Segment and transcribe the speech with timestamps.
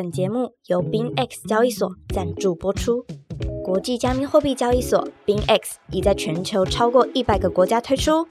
[0.00, 3.04] 本节目由 BingX 交易所赞助播出。
[3.62, 8.26] 国际加密货币交易所 BingX 已在全球超过一百个国家推出，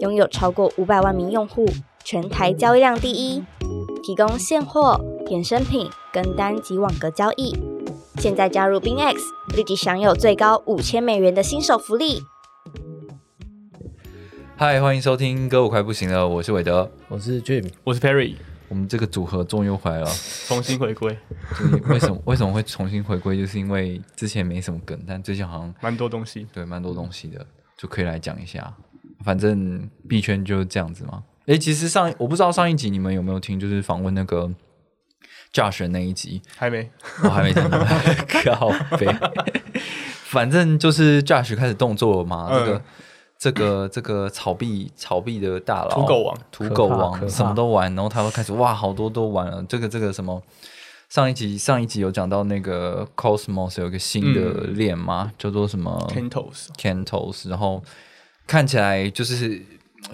[0.00, 1.64] 拥有超过五百万名用户，
[2.04, 3.42] 全台交易量第一，
[4.02, 7.56] 提供现货、衍生品跟单及网格交易。
[8.18, 9.16] 现在加入 BingX，
[9.56, 12.20] 立即享有最高五千美元的新手福利。
[14.56, 18.34] 嗨，欢迎收听《歌舞快不行了》，我是韦德，我是 Jim，我是 Perry，
[18.68, 20.06] 我们这个组合终于又回来了。
[20.46, 21.16] 重新回归，
[21.58, 23.36] 就是为什么为什么会重新回归？
[23.36, 26.46] 就是因为之前没什么梗，但最近好像蛮多东西。
[26.52, 27.46] 对蛮多东西的，
[27.76, 28.74] 就可以来讲一下。
[29.24, 31.22] 反正币圈就是这样子嘛。
[31.46, 34.50] 诶，其实上我不知道上一集你们有没有听，就是访问那个
[35.52, 36.90] Josh 的那一集，还没，
[37.24, 37.62] 我还没听。
[38.44, 39.06] 靠背，
[40.24, 42.82] 反正就是 Josh 开始动作了嘛，这个。
[43.38, 49.62] 嗯这个这个炒币炒币的大佬，土狗王，土狗王，什么都玩，然后他会开始哇，好多都玩了。
[49.68, 50.42] 这个这个什么，
[51.08, 57.80] 上一集上一集有讲到那个 Cosmos 有一个新的链嘛，叫做什么 Cantos，Cantos，然后
[58.44, 59.62] 看起来就是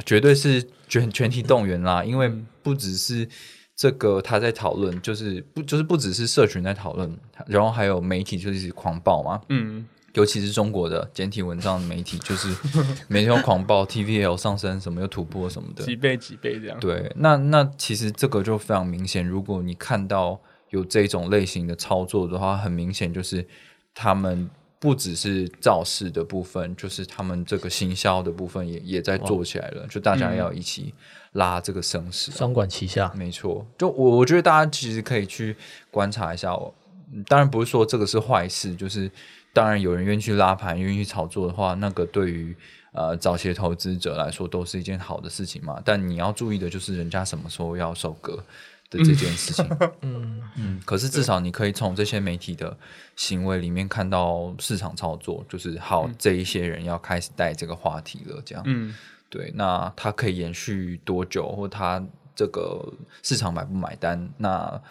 [0.05, 2.31] 绝对是全全体动员啦，因为
[2.63, 3.27] 不只是
[3.75, 12.49] 这个他在讨论，就是不就是不只是社群在讨论，然后还有媒体就是狂爆嘛，嗯，尤其是中国的简体文章媒体，就是
[13.07, 16.79] 每天有狂暴 TVL 上升什么又突破什么的，几倍几倍这样。
[16.81, 19.27] 对，那那其实这个就非常明显。
[19.27, 23.47] 如果你看到有这种类型的操作的话，很明显就是
[23.95, 24.49] 他们
[24.79, 29.87] 不只是造势的部分，就是他们这个行销的部分也也在做起来了。
[29.89, 30.95] 就大家要一起
[31.33, 32.35] 拉这个声势、啊。
[32.37, 35.57] 双管齐下，没错，就我我觉得大家其实可以去
[35.91, 36.73] 观察一下哦。
[37.13, 39.09] 嗯当然不是说这个是坏事，就是
[39.55, 42.55] 当然有人愿意去拉盘、愿意去炒作的话，那个对于
[42.93, 45.81] 呃早期投资者来说都是一件好的事情嘛。
[45.83, 48.37] 但你要注意的就是人家什么时候要收割
[48.91, 49.67] 的这件事情。
[50.03, 52.77] 嗯，嗯，可是至少你可以从这些媒体的
[53.17, 58.63] 行为里面看到市场操作，就是好这一些人要开始带这个话题了，这样。
[58.67, 58.95] 嗯，
[59.31, 62.05] 对，那它可以延续多久，或它
[62.37, 62.93] 这个
[63.23, 64.83] 市场买不买单，那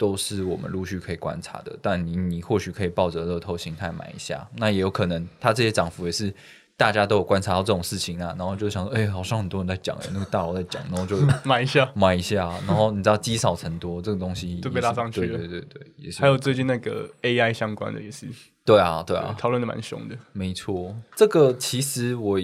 [0.00, 1.78] 都是我们陆续可以观察的。
[1.82, 6.32] 但你你或许可以抱着乐透心态买一下，那也有可能它这些涨幅也是
[6.74, 11.92] 大家都有观察到这种事情啊，然后就想说，哎、好像很多人在讲，哎，那个大佬在讲，然后就 买一下。
[11.94, 18.26] 买一下，然后你知道积少成多这个东西就被拉上去了对对对对，也是还有最近那个 AI 相关的也是，
[18.64, 20.16] 对啊对啊，讨论的蛮凶的。
[20.32, 22.40] 没错，这个其实我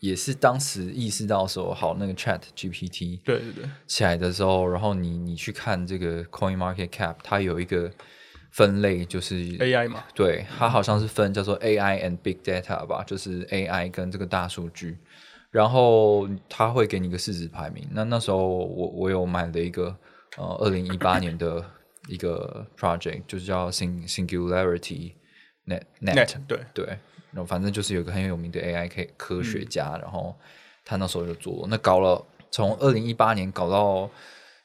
[0.00, 7.90] 也是当时意识到说，好，那个 Chat GPT 对对对，起来的时候，然后你你去看这个 Coin Market Cap，它有一个
[8.50, 14.98] 分类，就是 AI 嘛，对，它好像是分叫做 AI and Big Data 吧，就是 AI 跟这个大数据，
[15.50, 17.86] 然后它会给你一个市值排名。
[17.90, 19.96] 那那时候我我有买了一个
[20.36, 21.64] 呃二零一八年的
[22.08, 25.12] 一个 project，就是叫 Sing Singularity
[25.68, 26.86] Net Net 对，对，
[27.32, 30.34] 然后反正就是有一个很有名的 AI 科科学家，然后
[30.84, 34.10] 他那时候就做，那搞了从二零一八年搞到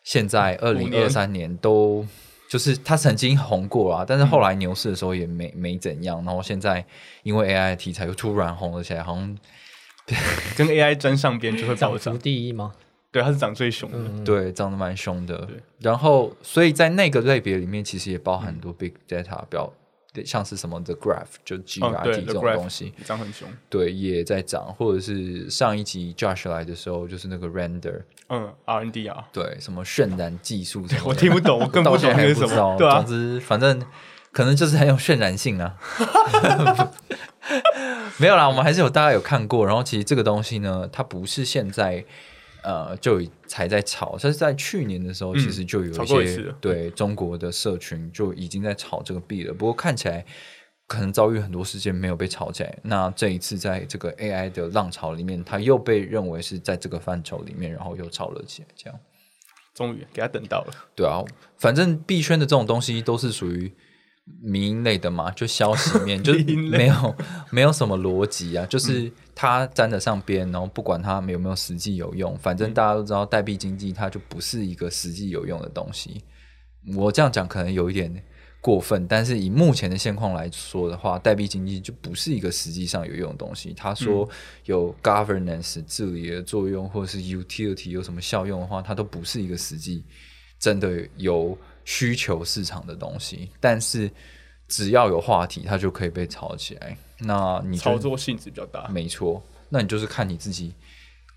[0.04, 2.06] 现在二零二三年都。
[2.50, 6.86] 就是他曾经红过啊，但是后来牛市的时候也没没怎样，然后现在
[7.24, 9.38] 因为 AI 的题材又突然红了起来，好像
[10.56, 12.20] 跟 AI 沾上边就会涨幅暴涨。
[12.20, 12.72] 第一吗？
[13.12, 13.98] 对，它是涨最凶的。
[13.98, 15.56] 嗯，对涨得蛮凶的对。
[15.80, 19.74] 然后，所以在那个类别里面，其实也包含很多 big data 表，
[20.26, 23.48] 像是什么 the graph 就哦，GRT 对这种东西，涨很凶。
[23.70, 32.06] 对，也在涨，或者是上一集 Josh 来的时候，就是那个 render，嗯，RND 啊，对，什么渲染技术 我听不懂，我更不 知
[32.56, 32.72] 道。
[32.72, 32.78] 么。
[32.78, 33.82] 对啊总，之，反正
[34.32, 35.78] 可能就是很有渲染性啊。
[38.18, 39.66] 没有啦，我们还是有大家有看过。
[39.66, 42.06] 然后其实这个东西呢，它不是现在
[42.64, 49.54] 呃就才在炒，但是在去年的时候，嗯其实就有一些、对中国的社群就已经在炒这个币了。
[49.54, 50.26] 不过看起来
[50.88, 52.78] 可能遭遇很多事件没有被炒起来。
[52.84, 59.00] 那这一次在这个 AI 的浪潮里面，它又被认为是在这个范畴里面，然后又炒了起来，这样。
[59.74, 60.74] 终于给他等到了。
[60.96, 61.24] 对啊，
[61.58, 63.74] 反正币圈的这种东西都是属于
[64.42, 67.16] 民营类的嘛， 就消息面， 就是没有
[67.52, 76.22] 没有什么逻辑啊，就是它沾得上边，然后不管它有没有实际有用，反正大家都知道代币经济它就不是一个实际有用的东西。
[76.96, 78.14] 我这样讲可能有一点
[78.60, 83.74] 过分，但是以目前的现况来说的话，代币经济就不是一个实际上有用的东西。
[83.74, 84.28] 他说
[84.66, 90.04] 有 governance 治理的作用，或者是 utility 有什么效用的话，它都不是一个实际
[90.60, 93.52] 真的有需求市场的东西。
[93.60, 94.10] 但是
[94.68, 96.98] 只要有话题，它就可以被炒起来。
[97.20, 98.88] 那你操作性质比较大。
[98.88, 100.74] 没错，那你就是看你自己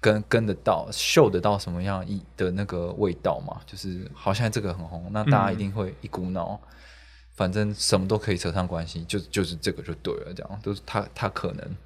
[0.00, 6.60] 跟跟得到、嗅得到什么样一的那个味道嘛，就是好像这个很红，那大家一定会一股脑，
[7.34, 11.76] 反正什么都可以扯上关系，就就是这个就对了，这样都是他他可能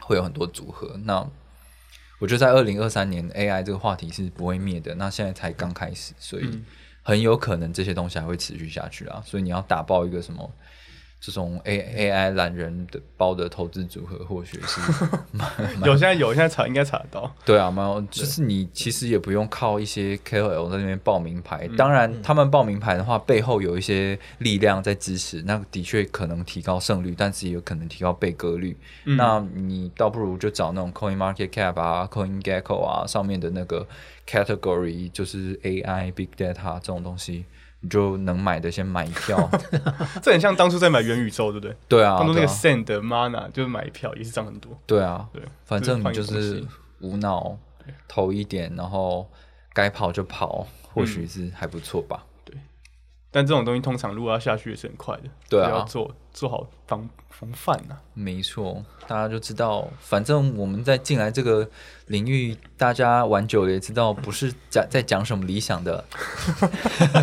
[0.00, 0.96] 会有很多组合。
[1.04, 1.26] 那
[2.20, 6.62] 我觉得在二零二三年 AI 这个话题是不会灭的，那现在才刚开始，所以
[7.02, 9.22] 很有可能这些东西还会持续下去啊。
[9.24, 10.50] 所以你要打爆一个什么？
[11.24, 14.80] 这种 A A I 懒人的包的投资组合，或许是
[15.86, 17.32] 有现在有现在查应该查得到。
[17.44, 28.76] 对啊，蛮有就是你其实也不用靠一些 K O L 在那边报名牌，当然他们报名牌的话，背后有一些力量在支持，那的确可能提高胜率，但是也有可能提高被割率。
[29.04, 33.86] 那你倒不如就找那种 Coin Market Cap 啊、Coin Gecko 啊上面的那个
[34.26, 37.44] category，就是 A I Big Data 这种东西。
[37.84, 39.50] 你就能买的先买一票，
[40.22, 41.76] 这很像当初在买元宇宙，对不对？
[41.88, 44.78] 对啊，当初那个 Send Mana 就是买一票也是涨很多。
[44.86, 46.64] 对啊，对，反正你就是
[47.00, 47.58] 无脑
[48.06, 49.28] 投一点，然后
[49.72, 50.64] 该跑就跑，
[50.94, 52.24] 或许是还不错吧。
[53.32, 57.96] 但这种东西通常如果要下去也是很快的，对啊，要做做好防防范呐。
[58.12, 61.66] 没错，大家就知道，反正我们在进来这个
[62.08, 66.04] 领域，大家玩久了也知道，不是讲在讲什么理想的。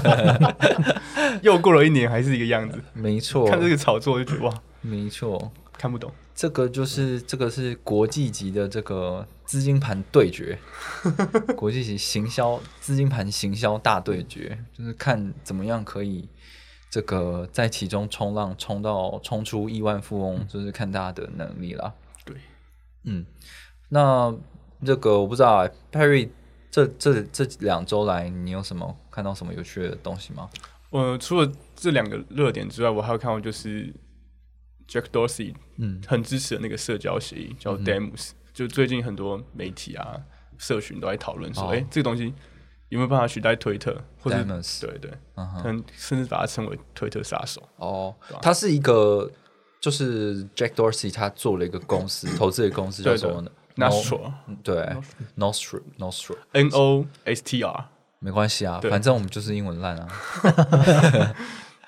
[1.43, 2.83] 又过了一年，还是一个样子。
[2.93, 6.11] 没错，看这个炒作就觉得哇，没错，看不懂。
[6.39, 10.57] 这个就是这个是国际级的这个资金盘对决，
[11.57, 16.29] 国际级行销资金盘行销大对决，就是看怎么样可以
[16.89, 21.93] 这个在其中冲浪冲到冲出亿万富翁，就是看大家的能力啦。
[22.23, 22.37] 对，
[23.03, 23.25] 嗯，
[23.89, 24.33] 那
[24.85, 26.29] 这个我不知道，Perry
[26.71, 30.49] 这这这两周来，你有什么看到什么有趣的东西吗？
[30.91, 33.93] 呃，除了这两个热点之外，我还有看到就是。
[34.91, 40.19] Jack Dorsey，嗯，很支持的那个社交协议叫 Demos，就最近很多媒体啊、
[40.57, 42.33] 社群都在讨论说，哎，这个东西
[42.89, 43.95] 有没有办法取代推特？
[44.19, 47.61] 或者对对，嗯，甚至把它称为推特杀手。
[47.77, 49.31] 哦，它是一个，
[49.79, 54.75] 就是 Jack Dorsey 他做了一个公司，投资的公司叫什么呢？Nostr，对
[55.37, 57.85] ，Nostr，Nostr，N O S T R，
[58.19, 60.09] 没关系啊，反正我们就是英文烂啊。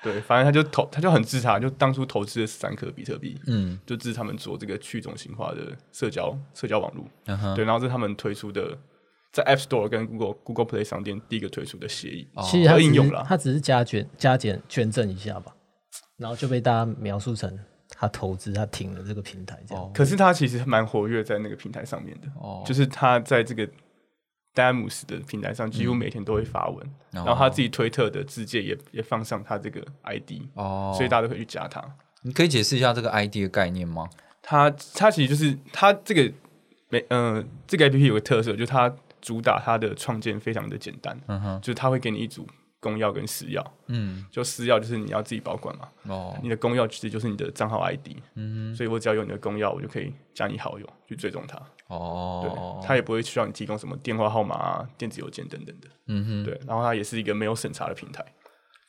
[0.02, 7.06] 对，反正他就投，他就很支持，就当初投资了三颗比特币，嗯，就支持他们做这个去中心化的社交社交网络，
[7.54, 8.76] 对，然后是他们推出的
[9.30, 15.54] 在 App Store 跟 Google Google Play 商店第一个推出的协议，其实他应用了，他只是加捐加减捐赠一下吧，
[16.16, 17.56] 然后就被大家描述成
[17.88, 23.68] 他投资他停了这个平台这样，可是他其实蛮活跃在那个平台上面的，哦，就是他在这个。
[24.54, 31.82] Damos 的平台上几乎每天都会发文，然后他自己推特的字界也也放上他这个 ID，哦，所以大家都可以去加他。
[32.22, 34.08] 你可以解释一下这个 ID 的概念吗？
[34.42, 36.32] 它它其实就是它这个
[36.88, 42.46] 没嗯，这个 APP 有个特色，就是它主打它的创建非常的简单，嗯哼，就是它会给你一组
[42.78, 51.56] 公钥跟私钥，嗯，就私钥就是你要自己保管嘛，哦，你的公钥其实就是你的账号 ID，嗯，所以我只要有你的公钥，我就可以加你好友去追踪它。
[51.92, 55.88] 哦，对，他也不会需要你提供什么电话号码啊、电子邮件等等的。
[56.06, 58.24] 嗯哼，对，然后它也是一个没有审查的平台。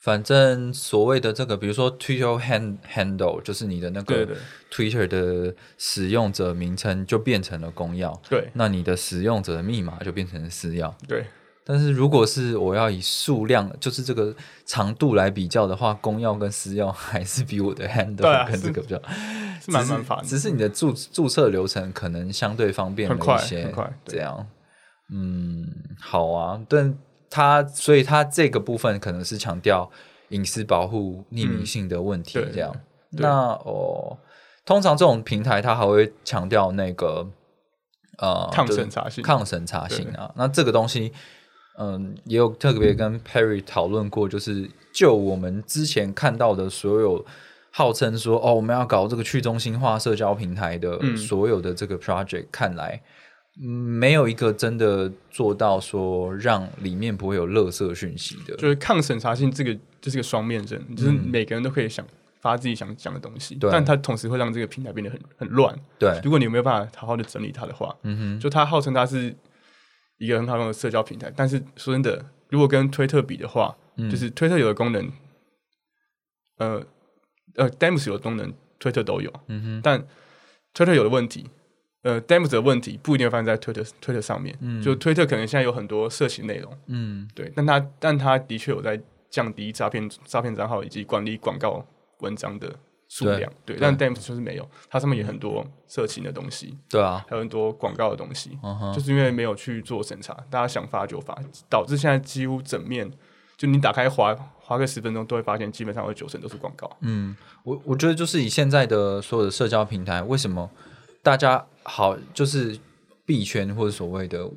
[0.00, 4.28] 反正所谓的这个，比如说 Twitter hand handle，就是你的那个
[4.70, 8.14] Twitter 的使用者名称就变成了公钥。
[8.28, 10.92] 对，那你的使用者的密码就变成了私钥。
[11.08, 11.24] 对，
[11.64, 14.34] 但是如果是我要以数量，就是这个
[14.66, 19.00] 长度来比较的话，公钥跟私钥 还是比我的 handle 跟这个比较。
[19.62, 23.72] 是蛮蛮烦，只是你的注注册流程可能相对方便了一些，
[24.04, 24.46] 这样，
[25.10, 25.66] 嗯，
[25.98, 26.94] 好啊，但
[27.30, 29.90] 它所以它这个部分可能是强调
[30.28, 32.76] 隐私保护、匿名性的问题，这样。
[33.12, 34.18] 那哦，
[34.66, 37.26] 通常这种平台它还会强调那个
[38.18, 40.30] 呃抗审查性、抗审查性啊。
[40.36, 41.10] 那这个东西，
[41.78, 47.24] 嗯，也有特别跟 Perry 讨论过，就是就我们之前看到的所有。
[47.76, 53.02] 号称说哦，我们要搞这个去中心化社交平台的所有的这个 project，看来
[53.58, 58.54] 没有一个真的做到说让里面不会有垃圾讯息的。
[58.54, 62.06] 就是抗审查性，这个就是个双面刃，就是每个人都可以想
[62.40, 65.76] 发自己想讲的东西，但它同时会让这个平台变得很很乱。
[65.98, 69.34] 对，如果你没有办法好好的整理它的话，嗯哼，就它号称它是
[70.24, 73.76] 一个很好用的社交平台，但是说真的，如果跟推特比的话，
[74.10, 75.10] 就是推特有的功能，
[76.58, 76.84] 呃。
[77.56, 80.04] 呃，Demos 有的功能，Twitter 都有，嗯哼，但
[80.74, 81.48] Twitter 有的问题，
[82.02, 89.00] 呃，Demos 的问题不一定发生在 Twitter Twitter 上面，嗯，就 Twitter 可能现在有很多色情内容，嗯，对，但它但它的确有在
[89.30, 91.86] 降低诈骗诈骗账号以及管理广告
[92.22, 92.74] 文章的
[93.14, 98.58] 数量，对，但 Dams 就是没有，它上面也很多色情的东西，对啊，还有很多广告的东西，
[98.92, 101.38] 就是因为没有去做审查，大家想发就发，
[101.70, 103.08] 导致现在几乎整面
[103.56, 106.90] 就你打开滑滑个十分钟，都会发现基本上有九成都是广告。
[107.02, 110.68] 嗯，我我觉得就是以现在的所有的社交平台，为什么
[111.22, 112.76] 大家好就是
[113.24, 114.50] 币圈或者所谓的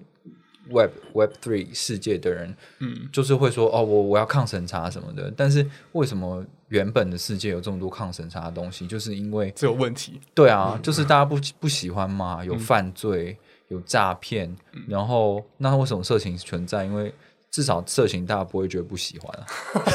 [0.71, 6.43] Web Web Three 世界的人，嗯，就是会说哦，我我要抗审查什么的，但是为什么？
[6.69, 10.19] 原本的世界有这么多抗审查的东西，就是因为这有问题。
[10.33, 13.37] 对啊，就是大家不不喜欢嘛，有犯罪，
[13.69, 14.53] 有诈骗，
[14.87, 16.83] 然后那为什么色情存在？
[16.83, 17.13] 因为
[17.49, 19.43] 至少色情大家不会觉得不喜欢啊。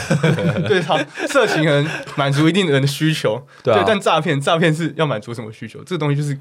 [0.66, 0.96] 对，他
[1.28, 1.86] 色情能
[2.16, 5.84] 满足一定的人的需求，对，但诈骗诈骗是要满足什么需求？
[5.84, 6.38] 这个东西就是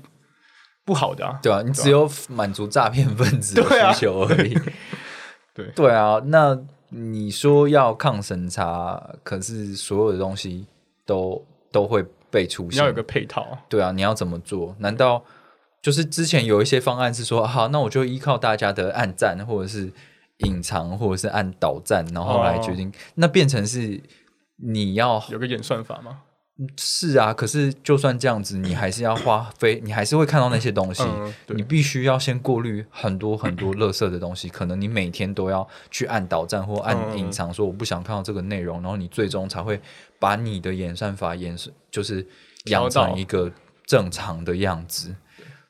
[0.86, 1.38] 不好的啊。
[1.44, 4.58] 对啊，你只有满足诈骗分子的需求而已。
[5.54, 6.58] 对对啊，那。
[6.94, 10.68] 你说要抗审查，可是所有的东西
[11.06, 12.80] 都都会被出现。
[12.80, 13.58] 要有个配套。
[13.70, 14.76] 对啊，你要怎么做？
[14.80, 15.24] 难道
[15.82, 19.92] 就是之前有一些方案是说，好，那我就依靠大家的暗战，或者是
[20.40, 22.92] 隐藏，或者是按导战，然后来决定？
[23.16, 24.02] 那变成是
[24.58, 26.24] 你要有个演算法吗？
[26.78, 31.04] 是啊，可是就算这样子，你还是要花费，你还是会看到那些东西。
[31.48, 39.80] 你必须要先过滤很多很多垃圾的东西，可能你每天都要去按导站或按隐藏，说我不想看到这个内容，然后你最终才会
[40.20, 41.58] 把你的演算法演
[41.90, 42.26] 就是
[42.66, 43.52] 养成一个
[43.86, 45.16] 正常的样子。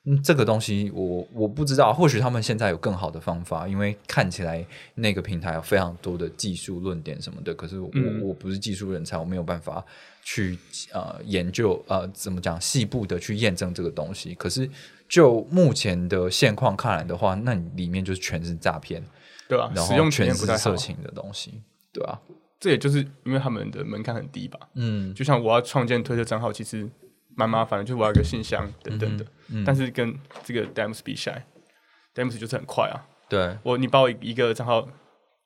[0.03, 4.65] 嗯，这个东西我我不知道，或许他们现在有更好的方法，因为看起来
[4.95, 7.53] 那个平台有非常多的技术论点什么的。
[7.53, 7.91] 可是我
[8.23, 9.85] 我不是技术人才，我没有办法
[10.23, 10.57] 去
[10.91, 14.33] 呃研究呃怎么讲细部的去验证这个东西。
[14.33, 14.67] 可是
[15.07, 19.03] 就目前的现况看来的话，那里面就是全是诈骗，
[19.47, 19.71] 对吧？
[19.75, 21.61] 然后全是色情的东西，
[21.93, 22.19] 对吧？
[22.59, 24.59] 这也就是因为他们的门槛很低吧？
[24.73, 26.89] 嗯，就像我要创建推特账号，其实。
[27.35, 29.25] 蛮麻烦的，就是我要一个信箱等等的，
[29.65, 31.45] 但是跟这个 Dems 比起来
[32.13, 32.99] ，Dems 就是很快啊。
[33.29, 34.87] 对我，你把我一个账号，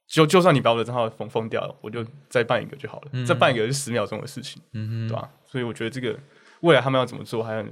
[0.08, 5.30] 就就算你把我的账号封封掉了，我就再办一个就好了，再办一个是十秒钟的事情，对吧？
[5.46, 6.18] 所以我觉得这个
[6.62, 7.64] 未来他们要怎么做，还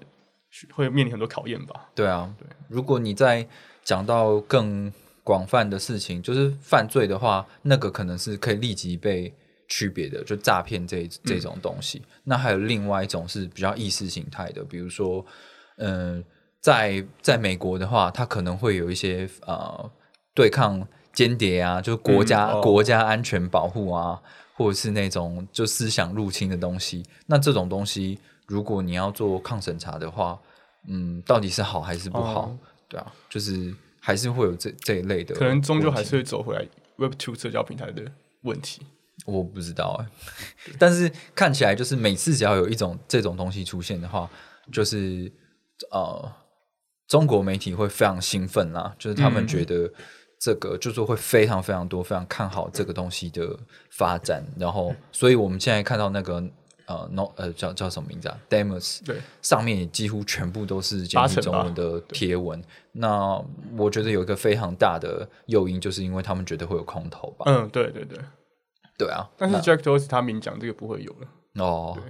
[0.72, 1.89] 会面临很多考验吧。
[1.96, 2.48] 对啊，对。
[2.67, 3.48] 如果你在
[3.84, 4.91] 讲到更
[5.24, 9.34] 广泛的事情，就是犯罪的话，那个可能是可以立即被。
[9.74, 15.25] 区别的就诈骗这这种东西，那还有另外一种是比较意识形态的，比如说，
[15.77, 16.24] 嗯，
[16.62, 19.92] 在在美国的话，它可能会有一些呃
[20.36, 24.22] 对抗间谍啊，就国家国家安全保护啊，
[24.53, 27.03] 或者是那种就思想入侵的东西。
[27.25, 30.39] 那这种东西，如果你要做抗审查的话，
[30.88, 32.56] 嗯，到底是好还是不好？
[32.88, 36.63] 对啊，就是还是会有这这一类的，可能终究还是会走回来
[36.98, 38.03] Web Two 社交平台的
[38.44, 38.86] 问题。
[39.25, 40.05] 我不知道哎，
[40.79, 44.29] 但是看起来就是每次只要有一种这种东西出现的话，
[44.72, 45.32] 就是
[45.91, 46.32] 呃，
[47.08, 49.91] 中国媒体会非常兴奋啦，就是他们觉得
[50.39, 53.58] 这个就是会非常非常多，非常看好这个东西的
[53.91, 54.43] 发展。
[54.58, 56.43] 然后，所以我们现在看到那个
[56.86, 62.62] 呃，no 呃叫叫什么名字啊？Demos 对，上面也几乎全部都是简体中文的贴文。
[62.91, 63.41] 那
[63.77, 67.46] 我觉得有一个非常大的诱因，就是因为他们觉得会有空头吧？
[67.48, 68.20] 嗯，对对对。
[68.97, 71.63] 对啊，但是 Jack Dorsey 他明讲这个不会有了。
[71.63, 72.03] 哦，对，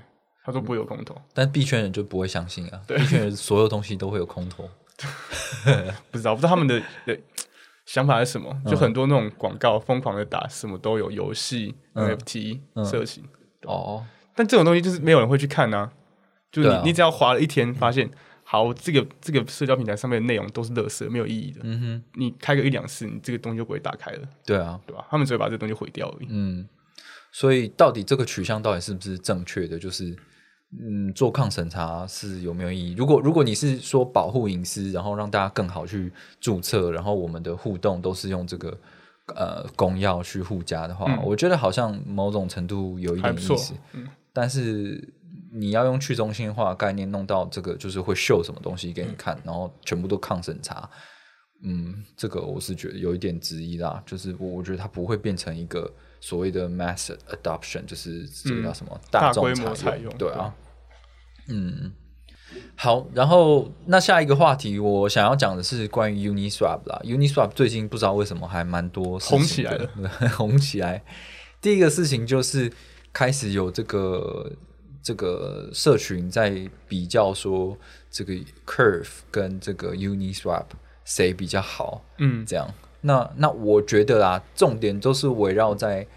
[0.43, 4.69] 他说不会有空头，但币圈人就不会相信啊， 币圈人所有东西都会有空头，
[6.11, 7.19] 不知道不知道他们的的
[7.85, 13.23] 想法是什么，就很多那种广告疯狂的打，什么都有游戏 NFT 色情。
[13.63, 15.91] 哦，但这种东西就是没有人会去看呢，
[16.51, 18.09] 就是你你只要划了一天，发现。
[18.45, 21.61] 好，这个这个社交平台上面的内容都是垃圾，没有意义的。
[21.63, 24.19] 嗯哼，你开个一两次，你这个东西就不会打开了。
[24.45, 25.07] 对啊，对吧？
[25.09, 26.27] 他们只会把这个东西毁掉而已。
[26.29, 26.67] 嗯，
[27.33, 29.77] 所以到底这个取向到底是不是正确的？
[29.77, 30.15] 就是，
[30.79, 32.95] 嗯，做抗审查是有没有意义？
[32.95, 38.79] 如果如果你是说保护隐私，然后让大家更好去注册，然后我们的互动都是用这个
[39.35, 43.73] 呃公钥去互加的话，我觉得好像某种程度有一点意思。
[43.91, 45.13] 嗯，但是。
[45.55, 50.89] 你要用去中心化概念弄到这个，就是会秀什么东西给你看，然后全部都抗审查。
[51.63, 54.01] 嗯，这个我是觉得有一点质疑啦。
[54.05, 55.91] 就是我我觉得它不会变成一个
[56.22, 60.13] 所谓的 mass adoption，就是这个叫什么大众采用？
[60.17, 60.53] 对啊。
[61.48, 61.91] 嗯，
[62.75, 67.01] 好，然后那下一个话题我想要讲的是关于 Uniswap 啦。
[67.03, 69.89] Uniswap 最近不知道为什么还蛮多红起来了，
[70.36, 71.03] 红起来。
[71.62, 72.72] 第一个事情就是
[73.12, 74.51] 开始有这个。
[75.05, 77.77] 这个社群在比较说，
[78.10, 78.34] 这个
[78.65, 80.67] Curve 跟这个 Uniswap
[81.05, 82.03] 谁比较好？
[82.17, 82.72] 嗯，这样。
[83.01, 86.07] 那那我觉得啦，重点都是围绕在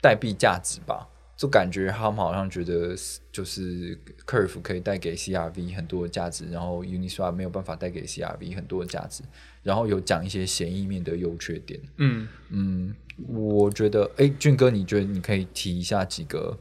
[0.00, 1.08] 代币价值吧。
[1.36, 2.94] 就感觉他们好像觉得
[3.32, 9.24] 就是 Curve 可以带给 CRV 很多的价值，然后 Uniswap 没有办法带给 CRV 很多的价值，
[9.64, 11.80] 然后有讲一些协议面的优缺点。
[11.96, 12.94] 嗯嗯，
[13.26, 16.56] 我觉得，哎，俊哥，你觉得你可以提一下几个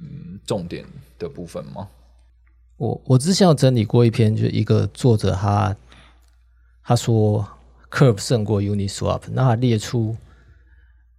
[0.00, 0.86] 嗯重点
[1.18, 1.88] 的部分吗？
[2.76, 5.76] 我我之前有整理过一篇，就是一个作者他
[6.84, 7.48] 他说
[7.90, 10.16] Curve 胜过 Uniswap，那他列出。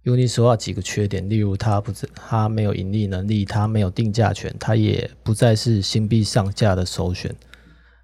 [0.04, 7.34] Uniswap 几个缺点，例如它不它没有盈利能力，它没有定价权，它也不再是新币上架的首选。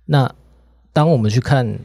[0.06, 0.34] 那
[0.94, 1.78] 当我们去看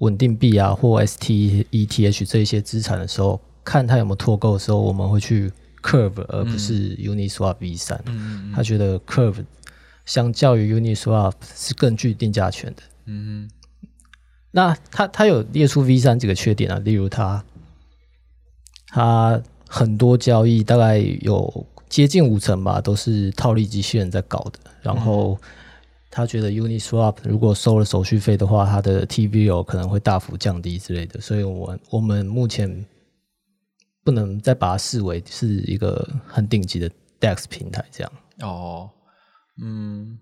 [0.00, 5.50] 稳定币啊或 STETH 这一些资产的时候，看它有没有脱钩的时候，我们会去
[5.82, 7.98] Curve 而不是 Uniswap V 三。
[8.08, 9.42] 嗯他觉得 Curve
[10.04, 12.82] 相较于 Uniswap 是更具定价权的。
[13.06, 13.48] 嗯
[14.50, 17.44] 那他他有列出 V 三几个缺点啊，例如它。
[18.90, 19.38] 它
[19.68, 24.58] 很多交易大概有接近五成吧，都是套利机器人在搞的。
[24.80, 25.38] 然后
[26.10, 31.20] 他觉得 Uniswap 如果收了手续费的话，它的 TVL 可能会大幅降低之类的。
[31.20, 32.82] 所以，我我们目前
[34.02, 36.90] 不能再把它视为是一个很顶级的
[37.20, 38.12] DEX 平台这样。
[38.40, 38.88] 哦，
[39.60, 40.18] 嗯。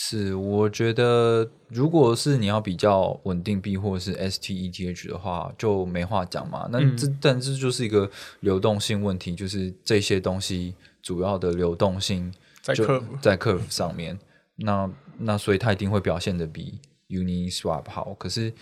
[0.00, 6.68] 是，我觉得如果是你要比较稳定币或者是 STETH 的话，就没话讲嘛。
[6.70, 14.16] 那这但这就是一个流动性问题，就是这些东西主要的流动性在 curve 在 curve 上面。
[14.54, 14.88] 那
[15.18, 16.78] 那所以它一定会表现的比
[17.08, 18.14] Uniswap 好。
[18.14, 18.54] 可是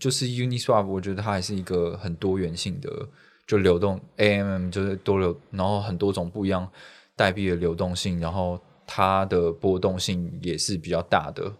[0.00, 3.06] 就是 Uniswap，我觉得它还是一个很多元性的，
[3.46, 6.66] 就流动 AMM 就是多流，然后很多种不一样
[7.14, 8.58] 代币的流动性，然后。
[8.86, 11.54] 它的波动性也是比较大的，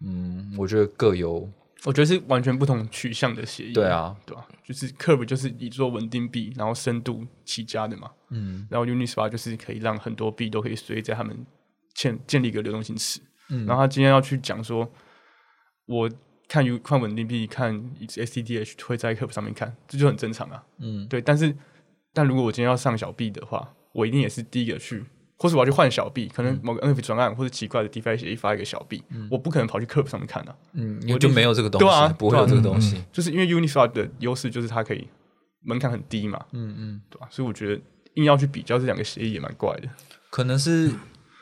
[0.00, 1.48] 嗯，我觉得各有，
[1.84, 4.46] 我觉得是完全不同取向的协议，对啊，对吧？
[4.64, 11.46] 就是 Curve 就是以做稳定币，然后深度起家的嘛，嗯，然后 Uniswap 就是可以让很多币都可以随在他们
[11.94, 13.20] 建建立一个流动性池，
[13.50, 14.88] 嗯，然后他今天要去讲说，
[15.86, 16.10] 我
[16.48, 17.74] 看 U 看稳定币，看
[18.06, 21.54] STDH 会在 Curve 上面看，这就很正常啊，嗯，对，但是
[22.12, 25.04] 但如果我今天要上小币的话，我一定也是第一个去。
[25.38, 30.54] 或是我要去换小币，可能某个 NFT 专案或者奇怪的 DeFi 协议发一个小币，我不可能跑去 Curve 上面看的。
[30.72, 33.02] 嗯，我就没有这个东西，对啊不会有这个东西。
[33.12, 35.06] 就是因为 Uniswap 的优势就是它可以
[35.62, 36.44] 门槛很低嘛。
[36.52, 37.28] 嗯嗯，对吧？
[37.30, 37.80] 所以我觉得
[38.14, 39.88] 硬要去比较这两个协议也蛮怪的。
[40.30, 40.90] 可能是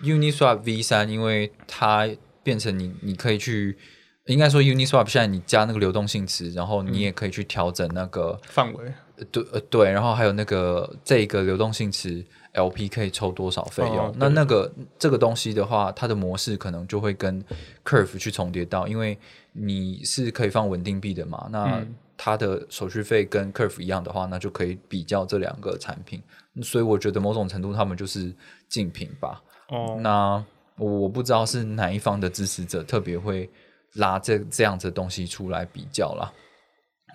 [0.02, 2.06] Uniswap V 三，因为它
[2.42, 3.78] 变成你你可以去，
[4.26, 8.92] 应该说 Uniswap 现在你加那个流动性池，然后你也可以去调整那个范围。
[9.30, 12.24] 对呃对，然后还有那个这个流动性池。
[12.56, 14.10] LP 可以抽多少费用？
[14.16, 17.44] 那那个这个东西的话，它的模式可能就会跟
[17.84, 19.18] Curve 去重叠到，因为
[19.52, 21.48] 你是可以放稳定币的嘛。
[21.52, 26.22] 那它的手续费跟 Curve 一样的话，那就可以比较这两个产品。
[26.62, 28.34] 所以我觉得某种程度他们就是
[28.70, 29.42] 竞品吧。
[29.68, 30.42] 哦，那
[30.78, 33.50] 我不知道是哪一方的支持者特别会
[33.96, 36.32] 拉这这样子的东西出来比较啦。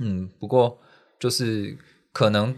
[0.02, 0.78] 嗯，不过
[1.20, 1.76] 就是
[2.12, 2.56] 可能。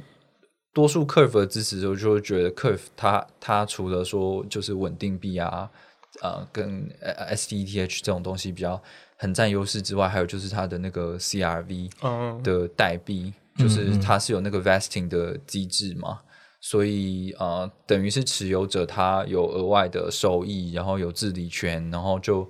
[0.76, 5.70] 多数 Curve 的支持者就会觉得 Curve 它它除了说就是稳定币啊，
[6.24, 6.90] 呃，跟
[7.30, 8.82] SDETH 这种东西比较
[9.16, 11.92] 很占优势之外，还有就是它的那个 CRV
[12.42, 16.22] 的代币，就是它是有那个 vesting 的机制嘛，
[16.60, 22.50] 所以呃，等于是持有者他有额外的收益，然后有治理权，然后就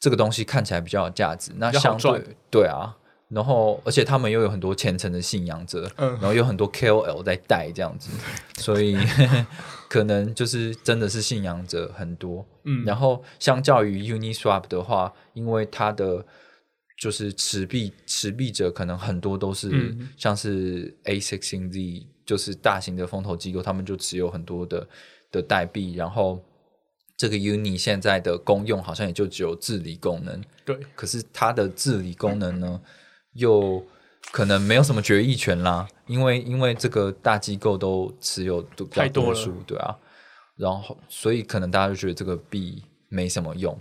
[0.00, 1.52] 这个东西看起来比较有价值。
[1.56, 2.96] 那相对对啊。
[3.30, 8.10] 然后，而且他们又有很多虔诚的信仰者，然后有很多 KOL 在带这样子，
[8.56, 8.96] 所以
[9.90, 12.46] 可能就是真的是信仰者很多。
[12.64, 16.24] 嗯，然后相较于 Uniswap 的话，因为它的
[16.98, 24.88] 就是持币持币者可能很多都是像是 A16Z，就是大型的风投机构，他们就持有很多的
[25.30, 25.96] 的代币。
[25.96, 26.42] 然后
[27.14, 30.42] 这个 Uni 现在的功用好像也就只有治理功能。
[30.64, 32.80] 对，可是它的治理功能呢？
[33.38, 33.82] 又
[34.30, 39.96] 可能没有什么决议权啦，因为因为这个大机构都持有都比较多数，对啊，
[40.56, 43.76] 然后所以可能大家就觉得这个币没什么用。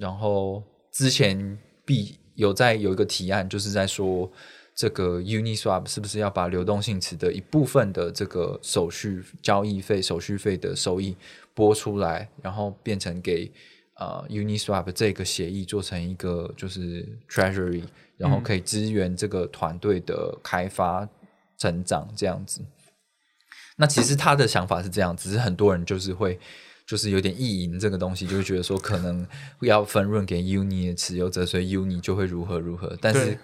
[0.00, 4.30] 然后之前币有在有一个提案，就是在说
[4.74, 11.16] 这个 Uniswap 是不是要把流动性池的一部分的这个手续交易费、手续费的收益
[11.54, 13.50] 拨出来，然后变成给
[13.98, 17.84] 呃 Uniswap 这个协议做成一个就是 Treasury。
[18.18, 21.08] 然后可以支援这个团队的开发
[21.56, 22.60] 成长，这样子。
[23.76, 26.36] 那其实他的想法是这样，只是很多人就是会，
[26.84, 29.24] 就是有点意淫这个东西，就会觉得说可能
[29.60, 32.98] 要分润给 Uni 的持有者，所以 Uni 就会如何如何。
[33.00, 33.38] 但是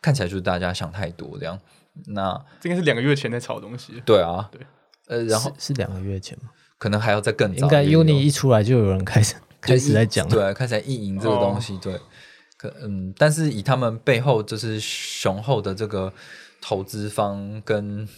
[0.00, 1.58] 看起来就是大家想太多这样。
[2.06, 4.00] 那这个是两个月前在炒东西。
[4.06, 4.60] 对啊，对。
[5.08, 6.50] 呃，然后是两个月前吗？
[6.78, 11.98] 可能还要再更早，应该 Uni 一出来就有人开始开始在讲，对，开始在意淫这个东西，对，
[12.56, 16.12] 可嗯，但是以他们背后就是雄厚的这个
[16.60, 18.08] 投资方跟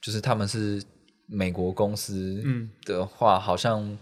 [0.00, 0.82] 就是他们是
[1.26, 2.42] 美国公司
[2.84, 3.98] 的话，好像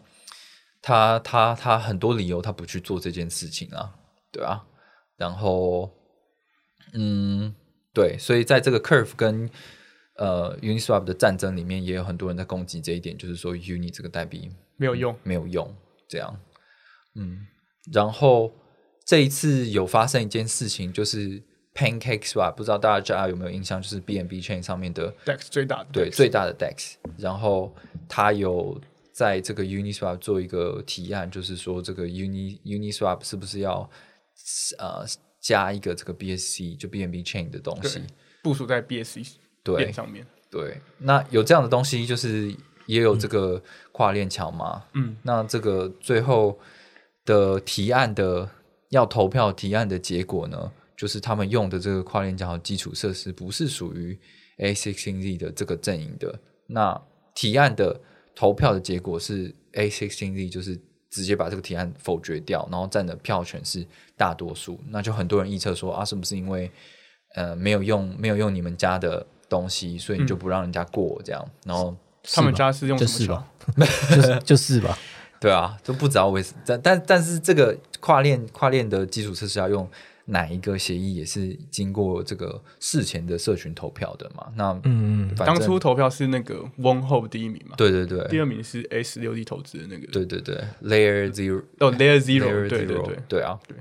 [0.81, 3.95] 他他他很多理由他不去做这件事情啊，
[4.33, 4.65] 对啊，
[5.17, 5.91] 然后
[6.95, 7.55] 嗯，
[7.93, 9.51] 对，所以在这个 Curve 跟
[10.17, 15.73] 呃，Uniswap 的战争里面也有很多人在攻击这一点，就是说 Uni 这个代币没有用，没有用，
[16.09, 16.35] 这样。
[17.15, 17.47] 嗯，
[17.93, 18.53] 然后
[19.05, 21.43] 这一次有发生一件事情，就是
[21.75, 26.95] PancakeSwap，不知道大家有没有印象，就是 BNB Chain 上面的 DEX 最大的，对最大的 DEX。
[27.17, 27.75] 然后
[28.09, 28.81] 他有
[29.13, 33.89] 在这个 Uniswap 做一个提案，就是说这个 Uni Uniswap 是不是要
[34.79, 35.05] 呃
[35.41, 38.03] 加一个这个 BSC 就 BNB Chain 的东西
[38.43, 39.35] 部署在 BSC。
[39.65, 42.55] 对，上面对，那有这样的东西，就是
[42.87, 44.83] 也有这个跨链桥嘛。
[44.95, 46.59] 嗯，那这个最后
[47.29, 48.49] 的提案的
[48.89, 54.19] 要投票提案的结果呢，就是他们用的这个跨链桥基础设施不是属于
[54.57, 56.41] A sixteen Z 的这个阵营的。
[56.67, 56.99] 那
[57.35, 58.01] 提案的
[58.35, 63.87] 投票的结果是 A sixteen Z 就是直接把这个提案否决掉，然后占的票权是
[64.17, 64.81] 大多数。
[64.89, 66.71] 那就很多人预测说啊，是不是因为
[67.35, 69.27] 呃没有用没有用你们家的。
[69.51, 73.43] 东西，所以你就不让人家过这样，然后他们家是用什么
[74.15, 74.99] 就是 就是吧，
[75.41, 76.61] 对啊，就不知道为什么。
[76.67, 79.89] 但但但是这个跨链跨链的基础设施要用
[80.27, 84.47] 哪一个协议，也是经过这个事前的社群投票的嘛？
[84.57, 87.77] 那嗯，当初投票是那个 One h o 第一名嘛？
[87.77, 93.77] 对对对，第二名是 S 六 D 投资的那个，对对对，Layer Zero 哦，Layer Zero，对对对对啊，对。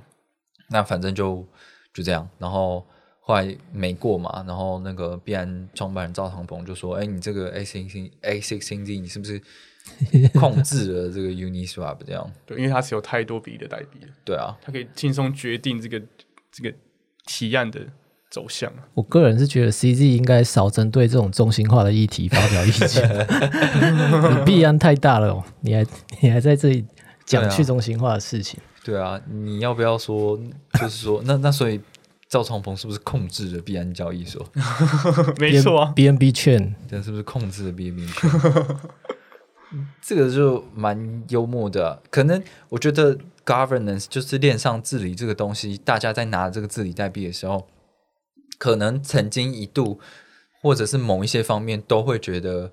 [0.69, 1.45] 那反正就
[1.93, 2.85] 就这样，然后。
[3.19, 9.37] 后来没过嘛，然后那个必然创办人赵长鹏就说：“哎，你这个 A 星星 A six 星 Z，你是不是
[10.39, 12.31] 控制了这个 Uniswap 这样？
[12.45, 14.07] 对，因为它是有太多比的代币了。
[14.23, 16.01] 对啊，它可以轻松决定这个
[16.51, 16.73] 这个
[17.25, 17.79] 提案的
[18.29, 18.71] 走向。
[18.93, 23.27] 我个人是觉得 CZ 应该少针对这种中心化的议题发表意见。
[24.39, 25.85] 你币安太大了，你还
[26.21, 26.85] 你还在这里
[27.25, 28.59] 讲去中心化的事情？
[28.83, 30.39] 对啊，你要不要说？
[30.79, 31.79] 就是说，那那所以。”
[32.29, 34.45] 赵长鹏是不是控制了币安交易所？
[35.39, 38.29] 没错，BNB 券，这是不是控制了 BNB 券？
[40.01, 42.01] 这个就蛮幽默的。
[42.09, 47.67] 可能我觉得 governance 就是链上治理这个东西，大家在拿这个治理代币的时候，
[48.57, 49.99] 可能曾经一度，
[50.61, 52.71] 或者是某一些方面，都会觉得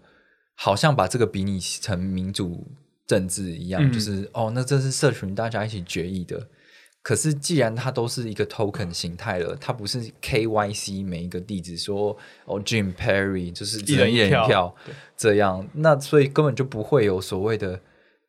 [0.55, 2.67] 好像把这个比拟成民主
[3.07, 6.49] 政治一样，就是哦，那这是社群大家一起决议的。
[7.05, 14.75] 可是，既然它都是一个 token 形态了，它不是 KYC 每一个地址说哦，Jim Perry 就是一人一票
[15.15, 17.79] 这样，那所以根本就不会有所谓的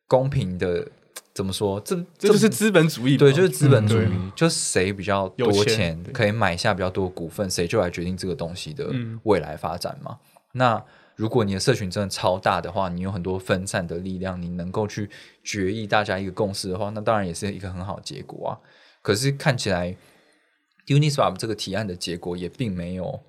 [0.09, 0.85] 公平的
[1.33, 1.79] 怎么说？
[1.79, 8.91] 这这就是资本主义，对，就是资本主义，就是谁比较多钱可以买下比较多股份，谁就来决定这个东西的
[9.23, 10.19] 未来发展嘛？
[10.51, 10.83] 那。
[11.15, 15.09] 如果你的社群真的超大的话，你有很多分散的力量，你能够去
[15.43, 18.51] 决议大家一个共识的话，那当然也是一个很好结果啊。
[19.01, 19.95] 可是看起来
[20.87, 23.19] ，Uniswap 这个提案的结果也并没有，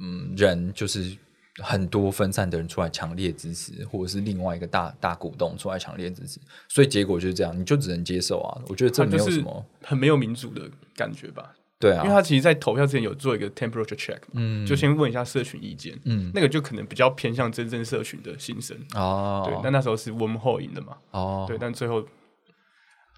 [0.00, 1.16] 嗯，人就是
[1.58, 8.60] 很多分散的人出来强烈支持，或者是另外一个大大股东出来强烈支持，所以结果就是这样，你就只能接受啊。
[8.68, 11.54] 我觉得这没有什么很没有民主的感觉吧。
[11.78, 19.44] 对啊，因为他其实，在投票之前有做一个 temperature check，嗯，就先问一下社群意见，嗯，那个就可能比较偏向真正社群的心声哦。
[19.46, 22.02] 对，但那时候是 warm hole 赢的嘛，哦，对，但最后，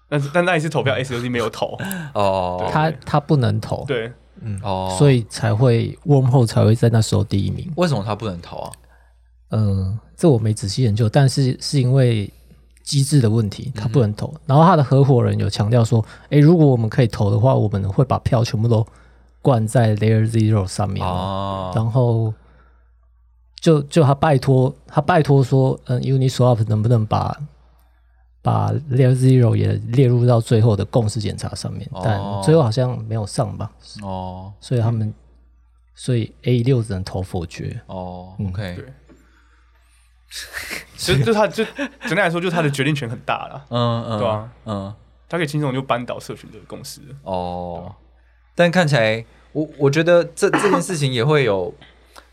[0.09, 1.77] 但是但那一次投票 S U C 没有投。
[2.13, 7.71] 哦，他他不能投，对，嗯，哦，所以才会 warm hole 才会在那时候第一名。
[7.77, 8.71] 为什么他不能投啊？
[9.51, 12.29] 嗯，这我没仔细研究，但是是因为。
[12.89, 14.33] 机制的问题，他不能投。
[14.47, 18.83] 然后他的合伙人有强调说：“诶，如果我们可以投的话，我们会把票全部都
[19.43, 22.33] 灌在 Layer Zero 上面。”哦然后
[23.61, 27.37] 就就他拜托他拜托说：“嗯，Uniswap 能不能把
[28.41, 33.71] 把 Layer Zero 也列入到最后的共识检查上面？”但最后好像没有上吧？
[34.01, 35.13] 哦，所以他们
[35.93, 37.79] 所以 A 六只能投否决。
[37.85, 38.83] 哦，OK。
[40.95, 44.51] 其实就他就简单来说，就他的决定权很大了，嗯嗯，对啊？
[44.65, 44.93] 嗯，
[45.27, 47.01] 他可以轻松就扳倒社群的公司。
[47.23, 47.95] 哦，
[48.53, 51.73] 但看起来，我我觉得这这件事情也会有，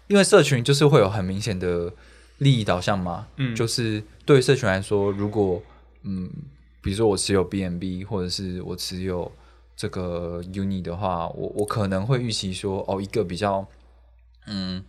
[0.08, 1.90] 因为社群就是会有很明显的
[2.38, 3.26] 利益导向嘛。
[3.36, 5.62] 嗯，就是对社群来说，如果
[6.02, 6.30] 嗯，
[6.82, 9.32] 比如说我持有 BNB 或者是我持有
[9.74, 13.66] 这个 Uni 的话，我我可能会预期说，哦，一个比较
[14.46, 14.84] 嗯。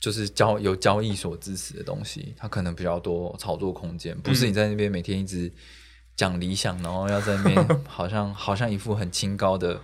[0.00, 5.52] 就是交有交易所支持的东西，它可能比较多炒作空间，不是你在那边每天一直
[6.16, 9.80] 讲理想，然后要在那边 好像好像一副很清高的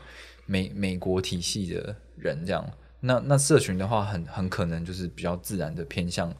[0.46, 2.64] 美美国体系的人这样。
[3.00, 6.34] 那那社群的话，很很可能就是比较自然的偏向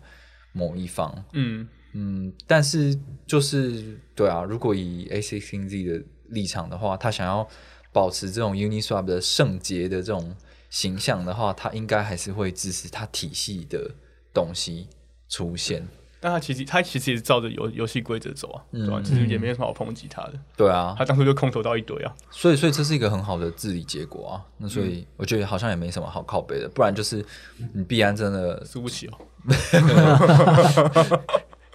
[0.53, 1.25] 某一方。
[1.33, 7.47] 嗯嗯，但是就是对啊，如果以 A C N Z 的立场的话，他想要
[7.93, 10.35] 保持这种 Uniswap 的圣洁的这种
[10.75, 13.89] 形象的话，他应该还是会支持他体系的
[14.33, 14.89] 东西
[15.29, 15.87] 出现。
[16.19, 19.01] 但他其实他其实也是照着游游戏规则走啊，对吧？
[19.05, 20.33] 其实也没什么好抨击他的。
[20.57, 24.43] 对啊，他当初就空投到一堆啊，所以所以这是一个很好的治理结果啊。
[24.57, 27.25] 那所以我觉得好像也没什么好靠背的，不然就是
[27.73, 29.13] 你必然真的 输不起哦。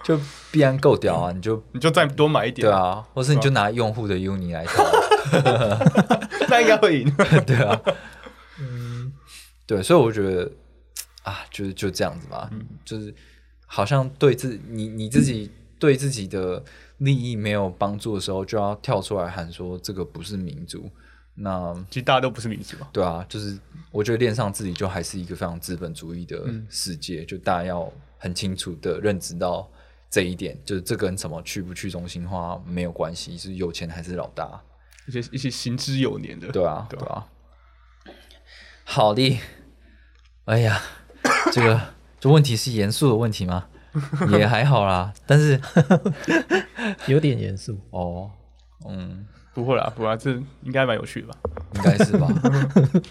[0.04, 0.18] 就
[0.50, 4.84] 必然够屌啊，你就你就再多买一点，对啊，或是你就拿用户的 Uni 来套，
[6.50, 7.14] 那应该会赢，
[7.46, 7.94] 对啊，嗯，
[9.76, 10.50] 对，所以我觉得
[11.22, 12.50] 啊，就是就这样子吧，
[12.84, 13.14] 就是。
[13.72, 16.60] 好像对自你你自己对自己的
[16.98, 20.90] 利益没有帮助的时候，就要跳出来喊说这个不是民主。
[21.36, 23.56] 那其实大家都不是民主对啊，就是
[23.92, 29.70] 我觉得恋上自己就还是一个非常资本主义的世界，就大家要很清楚的认知到
[30.10, 34.60] 这一点，就是这跟什么去不去中心化没有关系，是有钱还是老大，
[35.06, 37.24] 一些一些行之有年的，对啊，对啊。
[38.82, 39.38] 好的，
[40.46, 40.80] 哎呀，
[41.52, 41.80] 这个。
[42.20, 43.64] 这问题是严肃的问题吗？
[44.38, 45.58] 也还好啦，但是
[47.08, 48.30] 有点严肃 哦。
[48.86, 49.24] 嗯，
[49.54, 50.30] 不会啦，不会啦，这
[50.62, 51.34] 应该蛮有趣的吧？
[51.76, 52.28] 应该是吧？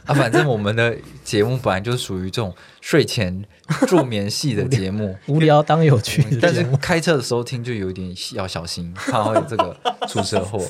[0.05, 3.43] 啊，反正我们的节目本来就是属于这种睡前
[3.87, 6.23] 助眠系的节目，无聊当有趣。
[6.39, 9.75] 但是开车的时候听就有点要小心，怕会这个
[10.07, 10.63] 出车祸。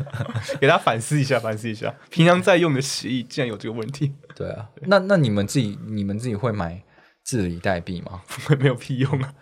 [0.60, 4.12] 给他反思一下，反思一下，平常在用的协议竟然有这个问题。
[4.34, 6.82] 对啊，那那你们自己，你们自己会买？
[7.24, 8.22] 治理代币吗？
[8.60, 9.34] 没有屁用啊！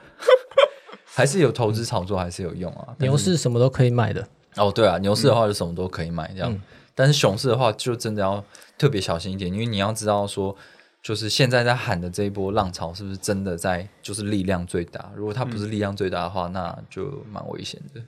[1.05, 2.97] 还是有投资炒作，还是有用啊。
[2.99, 4.73] 牛市什么都可以买的哦。
[4.73, 6.59] 对啊，牛市的话就什么都可以买这样。
[6.95, 8.43] 但是熊市的话，就真的要
[8.79, 10.57] 特别小心一点，因为你要知道说，
[11.03, 15.13] 就是现在在喊的这一波浪潮，是不是真的在就是力量最大？
[15.15, 18.01] 如果它不是力量最大的话，那就蛮危险的，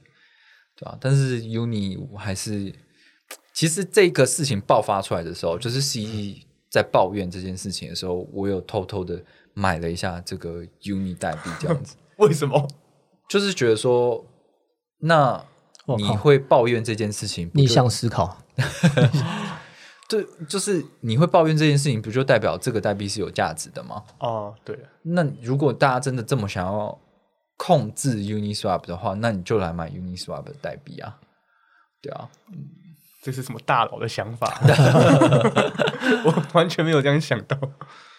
[0.77, 0.97] 对吧？
[1.01, 2.73] 但是 Uni 我还是，
[3.53, 9.23] 其实这个事情爆发出来的时候，就是 CE 在抱怨这件事情的时候，我有偷偷的。
[9.59, 12.69] 买了一下这个 Uni 代币，这样子， 为什么？
[13.27, 14.23] 就是觉得说，
[14.99, 15.43] 那
[15.97, 17.51] 你会抱怨这件事情？
[17.55, 18.37] 逆向思考，
[20.11, 24.05] 对，就是你会抱怨这件事情，不就代表这个代币是有价值的吗？
[24.21, 24.79] 哦，对。
[25.01, 27.01] 那如果大家真的这么想要
[27.57, 31.17] 控制 Uniswap 的话，那你就来买 Uniswap 的代币啊，
[32.03, 32.29] 对啊，
[33.23, 34.61] 这是什么大佬的想法？
[36.25, 37.59] 我完全没有这样想到。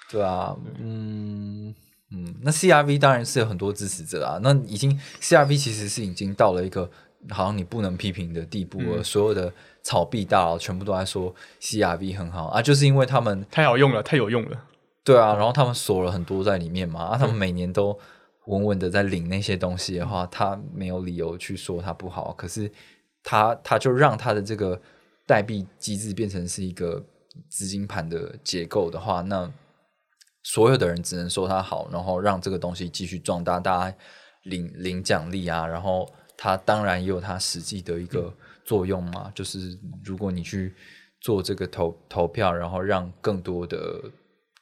[0.09, 1.73] 对啊，嗯
[2.11, 4.39] 嗯，那 CRV 当然是有很多支持者啊。
[4.41, 6.89] 那已经 CRV 其实是已经到了一个
[7.29, 9.03] 好像你不能批评的地步了。
[9.03, 9.51] 所有的
[9.83, 14.57] 炒币大佬全部都在说 CRV 很好啊，就是因为他们太好用了，太有用了。
[15.03, 17.97] 对啊，然后他们锁了很多在里面嘛，啊，他们每年都
[18.47, 22.33] 稳稳的在领那些东西的话，他没有理由去说它不好。
[22.33, 22.69] 可是
[23.23, 24.81] 他他就让他的这个
[25.25, 27.05] 代币机制变成是一个
[27.49, 29.49] 资金盘的结构的话，那。
[30.43, 33.97] 所有的人只能说他好，然后让这个东西继续壮大，大家
[34.43, 38.33] 领领奖励啊，然后它当然也有它实际的一个
[38.63, 40.73] 作用嘛，就是如果你去
[41.19, 44.01] 做这个投投票，然后让更多的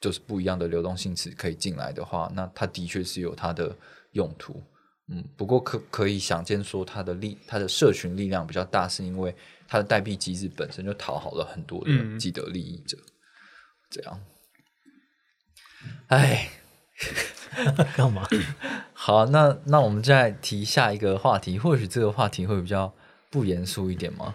[0.00, 3.74] 就是不一样的流动性词可以进来的话，那它的确是有它的
[4.12, 4.62] 用途。
[5.08, 9.34] 嗯，不过可可以想见说它的力，它的社群力量比较大，是因为
[9.68, 12.98] 它的代币机制本身就讨好了很多的既得利益者，
[13.88, 14.20] 这样。
[16.08, 16.48] 哎，
[17.96, 18.26] 干嘛？
[18.92, 22.92] 好，那那我们再提下一个话题，或许这个话题会比较
[23.30, 24.34] 不严肃一点吗？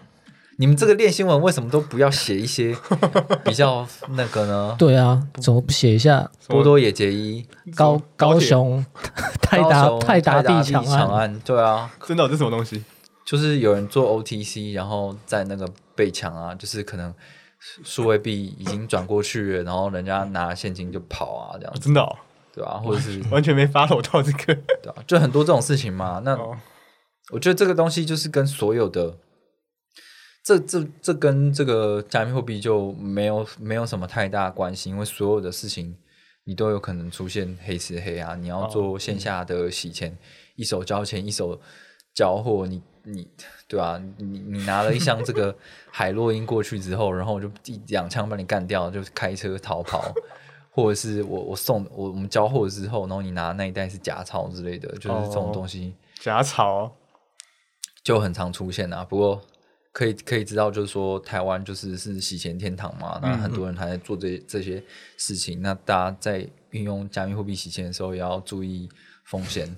[0.58, 2.76] 你们这个练新闻为什么都不要写一些
[3.44, 4.76] 比较那个呢？
[4.78, 8.84] 对啊，怎么不写一下波多野结衣、高高雄
[9.40, 11.40] 泰达泰达地强案？
[11.44, 12.82] 对啊，真的这什么东西？
[13.24, 17.12] 就是有人做 OTC，然后在那个被抢啊，就是可能。
[17.84, 22.04] 数位币已经转过去了，然后人家拿现金就跑啊，这样真的，
[22.52, 22.74] 对啊？
[22.84, 24.46] 或者是完全没 follow 到这个，
[24.82, 26.20] 对啊，就很多这种事情嘛。
[26.24, 26.36] 那
[27.30, 29.16] 我觉得这个东西就是跟所有的，
[30.42, 35.96] 这这这跟这个加密货币就没有没有什么太大关系，因为所有的事情
[36.44, 38.34] 你都有可能出现黑吃黑啊。
[38.34, 40.16] 你要做线下的洗钱，
[40.56, 41.60] 一手交钱一手
[42.14, 42.82] 交货，你。
[43.04, 43.26] 你
[43.66, 45.52] 对啊，你你拿了一箱这个
[45.90, 50.04] 海洛因过去之后，然后我就一两枪把你干掉，就开车逃跑，
[50.70, 56.92] 或者是我我送我我们交货之后，然后你拿那一袋是假钞之类的，就是这种东西假钞
[58.04, 59.04] 就很常出现啊。
[59.04, 59.42] 不过
[59.92, 64.82] 可以可以知道，就是说台湾就是是洗钱天堂嘛，那很多人还在做这这些
[65.16, 65.60] 事情。
[65.60, 68.88] 那大家在运用加密货币洗钱的时候，也要注意
[69.24, 69.68] 风险。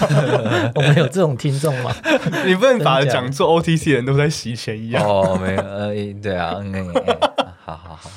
[0.74, 1.94] 我们有这种听众吗？
[2.46, 6.92] 你不能把讲做 OTC 的人都在洗钱一样哦，没有，呃，对啊，嗯，
[7.64, 8.10] 好好 好，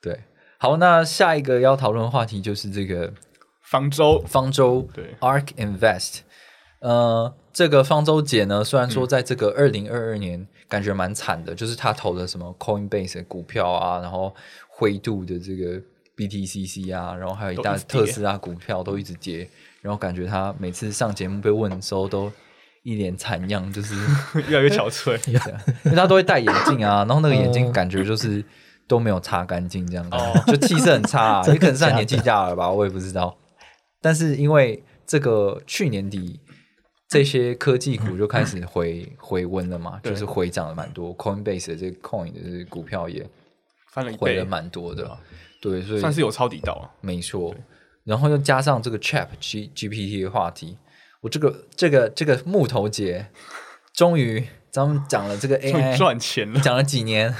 [0.00, 0.18] 对。
[0.56, 3.12] 好，那下一个要讨论的话题就是这个
[3.60, 6.20] 方舟，方舟对，Ark Invest。
[6.84, 14.34] 呃，这个方舟姐呢，虽然说在这个二零二二年感觉蛮惨的，就是她投的什么 Coinbase 股票啊，然后
[14.68, 15.80] 灰度的这个
[16.14, 19.48] BTCC 啊，然后还有一大特斯拉股票都一直跌，
[19.80, 22.30] 然后感觉她每次上节目被问的时候都
[22.82, 23.94] 一脸惨样，就是
[24.48, 25.18] 越来越憔悴，
[25.84, 28.44] 因为她都会戴眼镜啊， 然后那个眼镜感觉就是。
[28.86, 30.16] 都没有擦干净，这样子
[30.46, 31.42] 就气色很差。
[31.46, 33.34] 也可能是他年纪大了吧，我也不知道。
[34.02, 36.38] 但是因为这个去年底
[37.14, 41.16] 这些科技股就开始回回温了嘛，就是回涨了蛮多。
[41.16, 43.24] Coinbase 的这个 Coin 的这个股票也
[43.90, 45.16] 翻了回了蛮多的，
[45.60, 46.90] 对，所以算是有抄底到。
[47.00, 47.54] 没错，
[48.02, 50.76] 然后又加上这个 Chat G GPT 的话题，
[51.20, 53.26] 我这个这个这个木头姐
[53.92, 57.34] 终于咱们讲了这个 AI 赚钱了，讲了几年。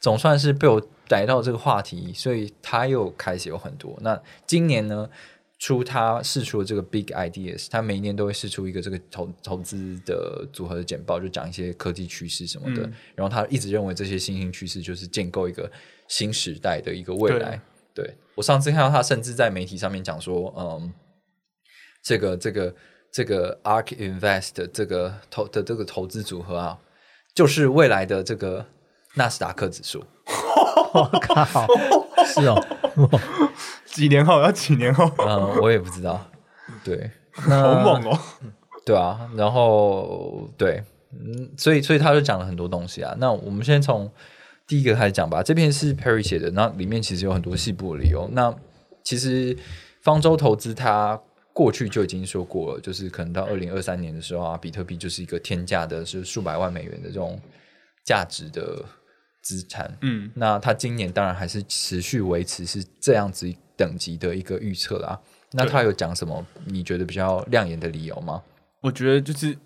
[0.00, 3.98] 总算是被我逮到这个话题，所以他又开始有很多。
[4.00, 5.10] 那今年呢，
[5.60, 12.82] 出他试出了这个 Big Ideas，他每一年都会试出一个这个投投资的组合的简报，就讲一些科技趋势什么的。
[13.14, 15.70] 然后他一直认为这些新兴趋势就是建构一个
[16.08, 17.60] 新时代的一个未来。
[17.94, 20.92] 对我上次看到他甚至在媒体上面讲说，嗯，
[22.02, 22.74] 这个这个
[23.12, 26.78] 这个 Ark Invest 这个投的这个投资组合啊，
[27.34, 28.66] 就是未来的这个。
[29.16, 30.04] 纳斯达克指数，
[30.94, 31.66] 我靠，
[32.24, 32.64] 是哦，
[33.92, 35.10] 几年后要几年后？
[35.18, 36.24] 嗯，我也不知道。
[36.84, 38.18] 对， 好猛哦！
[38.86, 43.14] 对啊，然后对，嗯，所以所以他就讲了很多东西啊。
[43.18, 44.10] 那我们先从
[44.66, 45.42] 第一个开始讲吧。
[45.42, 48.28] 这篇是 Perry 写的，那里面其实有很多细部的理由。
[48.32, 48.54] 那
[49.02, 49.56] 其实
[50.02, 51.20] 方舟投资他
[51.52, 57.38] 过去就已经说过了，就是可能到二零二三年的时候啊，比特币就是一个天价的，是数百万美元的这种
[58.04, 58.84] 价值的。
[59.42, 63.50] 资产，嗯，那他今年当然还是持续维持是这样子
[63.80, 65.18] 等级的一个预测啦。
[65.52, 68.42] 那他有讲什么你觉得比较亮眼的理由吗？
[68.82, 69.56] 我觉得就是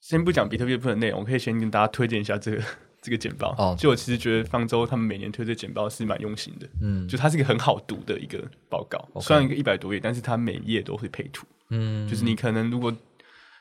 [0.00, 2.62] 先不讲比特币部分内容，我可以先跟大家推荐一下这个
[3.02, 3.54] 这个简报。
[3.58, 12.94] 哦，就我其实觉得方舟他们每年推这简报是蛮用心的，嗯，就它是一个很好读的一个报告，虽然一个一百多页，但是它每页都会配图，嗯，就是你可能如果。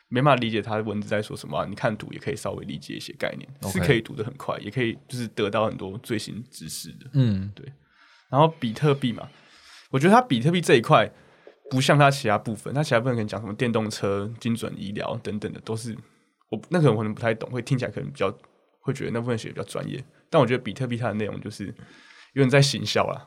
[0.10, 7.10] 没办法理解他的文字在说什么，你看图也可以稍微理解一些概念，是可以读的很快，也可以就是得到很多最新知识的。
[7.14, 7.66] 嗯，对。
[8.30, 9.28] 然后比特币嘛，
[9.94, 11.10] 我觉得它比特币这一块
[11.70, 15.96] 不像它其他部分，它其他部分可能讲什么电动车、精准医疗等等的，都是
[16.50, 18.34] 我那可能可能不太懂，会听起来可能比较
[18.82, 20.04] 会觉得那部分写的比较专业。
[20.30, 21.68] 但我觉得比特币它的内容就是
[22.34, 23.24] 有点在行销啦，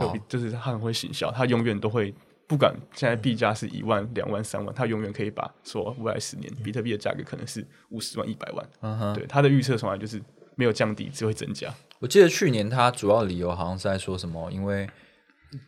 [0.00, 2.14] 就就是它很会行销，它永远都会。
[2.46, 8.68] 不管现在币价是一万、两万、三万，它永远可以把说未来十年比特币的价格可能是五十万、一百万。
[8.82, 10.22] 嗯哼，对，它的预测从来就是
[10.54, 11.72] 没有降低，只会增加。
[12.00, 14.86] 我记得去年它主要理由好像是在说什么，因为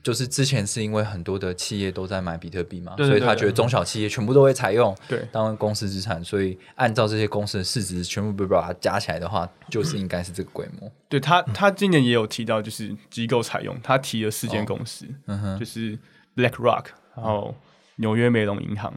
[0.03, 10.91] 就是之前是因为很多的企业都在买比特币嘛，所以他觉得中小企业全部都会采用，对，当公司资产，所以按照这些公司的市值全部被把它加起来的话，就是应该是这个规模。
[11.09, 15.99] 对他，他今年也有提到，就是机构采用，他提了四间公司，嗯哼，就是。
[16.37, 17.55] BlackRock，然后
[17.95, 18.93] 纽约梅隆银行，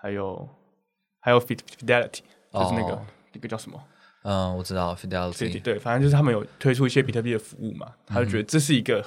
[0.00, 0.48] 还有
[1.18, 2.20] 还有 Fidelity，
[2.52, 3.82] 就是那个那个叫什么？
[4.22, 5.60] 嗯，我知道 Fidelity。
[5.60, 9.04] 对，反正就是他们有推出一些比特币的服务嘛，他就觉得这是一个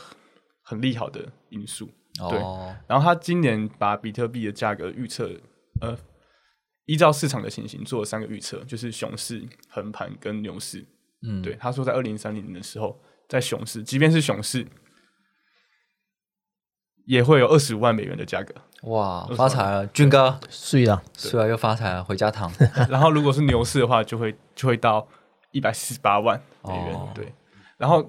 [0.69, 1.89] 很利好的因素。
[2.29, 2.37] 对，
[2.87, 5.29] 然后他今年把比特币的价格预测，
[5.81, 5.97] 呃，
[6.85, 10.85] 依照市场的情形做了三个预测，就是熊市、横盘跟牛市。
[11.23, 14.67] 嗯，对，他说在二零三零年的时候，在熊市，即便是熊市。
[17.05, 18.53] 也会有二十五万美元的价格，
[18.83, 22.51] 哇，发财了，军哥，是啊，是啊，又发财了，回家躺。
[22.87, 25.07] 然后如果是牛市的话，就会就会到
[25.51, 27.33] 一百四十八万美元，对。
[27.77, 28.07] 然后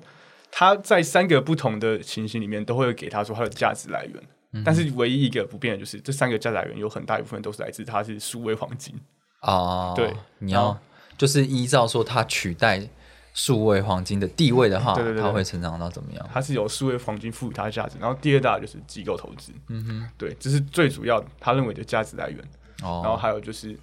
[0.50, 8.94] 他在三个不同的情形里面都会给他说他的价值来源，但是唯一一个不变的就是这三个价值来源有很大一部分都是来自它是数位黄金。
[9.40, 10.78] 啊，对，你要
[11.16, 12.88] 就是依照说它取代。
[13.32, 16.30] 数位黄金的地位的话，对对对它会成长到怎么样？
[16.32, 22.38] 它是有数位黄金赋予它的价值，然后第二大就是机构投资，嗯哼，对，这是最主要他认为的价值来源。
[22.82, 23.78] 哦，然后还有就是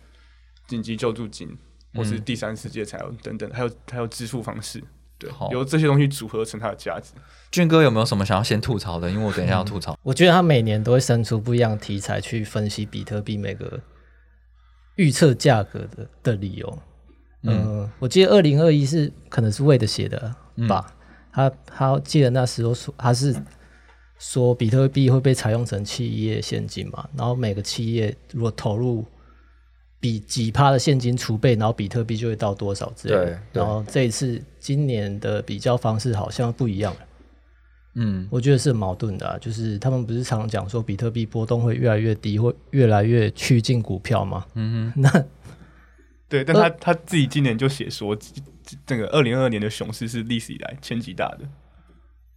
[0.67, 1.57] 紧急救助金，
[1.95, 4.83] 或是第三世界财务等等，还有还有支付方式，
[5.19, 7.13] 对，由这些东西组合成它的价值。
[7.49, 9.09] 俊哥有没有什么想要先吐槽的？
[9.09, 9.97] 因为我等一下要吐槽。
[10.03, 13.79] 我觉得他每年都会生出不一样题材去分析比特币每个
[14.95, 16.79] 预测价格的的理由。
[17.43, 20.35] 嗯，我记得二零二一是可能是为的写的
[20.67, 20.93] 吧。
[21.31, 23.35] 他他记得那时候说他是
[24.19, 29.05] 说比特币会被采用成企业现金嘛，然后每个企业如果投入
[29.99, 33.39] 比几趴的现金储备，然后比特币就会到多少之类的。
[33.53, 36.99] 然后这一次今年的比较方式好像不一样了。
[37.99, 44.45] 嗯，我觉得是矛盾的，就是他们不是常讲说比特币波动会越来越低，会越来越趋近股票吗？
[44.53, 45.25] 嗯哼， 那
[46.29, 48.15] 对，但他他自己今年就写说，
[48.85, 51.49] 这个二零二二年的熊市是历史以来前几大的，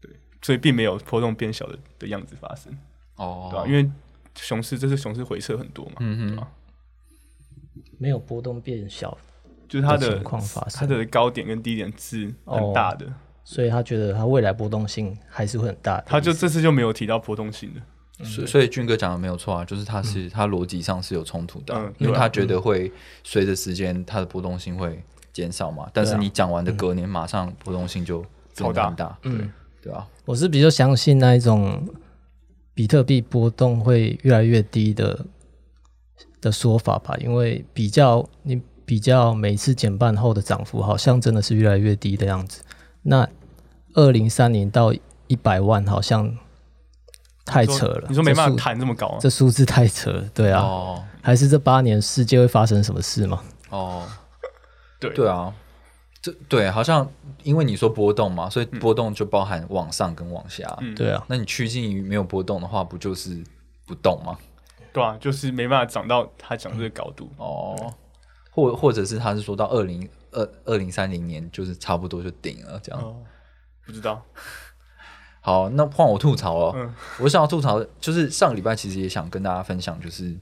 [0.01, 2.73] 对，所以并没有波动变小的的样子发生。
[3.17, 3.67] 哦，对吧？
[3.67, 3.91] 因为
[4.37, 6.47] 熊市这次熊市回撤很多嘛，嗯哼，
[7.99, 9.17] 没有波动变小，
[9.69, 13.07] 就是它的情况发生，它的高点跟低点是很大的。
[13.43, 22.93] 所以他觉得他未来波动性还是会很大，他就这次就没有提到波动性的，所所以俊哥讲的没有错啊，就是他是他逻辑上是有冲突的，因为他觉得会
[23.25, 25.03] 随着时间它的波动性会
[25.33, 29.51] 减少嘛，但是你讲完的隔年马上波动性就超大，嗯，
[29.83, 31.89] 对啊，我是比较相信那一种
[32.73, 35.27] 比特币波动会越来越低的
[36.41, 42.63] 的说法吧，因为比较你比较每次减半后的涨幅好像真的是越来越低的样子，
[43.03, 43.29] 那。
[43.95, 44.95] 二零三零到
[45.27, 46.33] 一百万，好像
[47.45, 48.07] 太扯了。
[48.09, 50.23] 你说没办法谈这么高，这数字太扯了。
[50.33, 53.43] 对啊，哦，还是这八年世界会发生什么事吗？
[53.71, 54.05] 哦，
[55.01, 55.53] 对对啊，
[56.23, 57.05] 这对好像
[57.43, 60.65] 因为你说波动嘛，所以波动就包含往上跟往下。
[60.95, 63.43] 对啊，那你趋近于没有波动的话，不就是
[63.89, 64.39] 不动吗？
[64.93, 67.31] 对啊，就是没办法涨到他讲这个高度。
[67.37, 67.95] 哦，
[68.51, 73.17] 或或者是他是说到二零二二零三零年，就是差不多就顶了这样。
[73.87, 74.23] 不知道，
[75.41, 76.73] 好，那换我吐槽了。
[76.77, 80.37] 嗯，我想要吐槽，就是上个礼拜其实也想跟大家分享，就是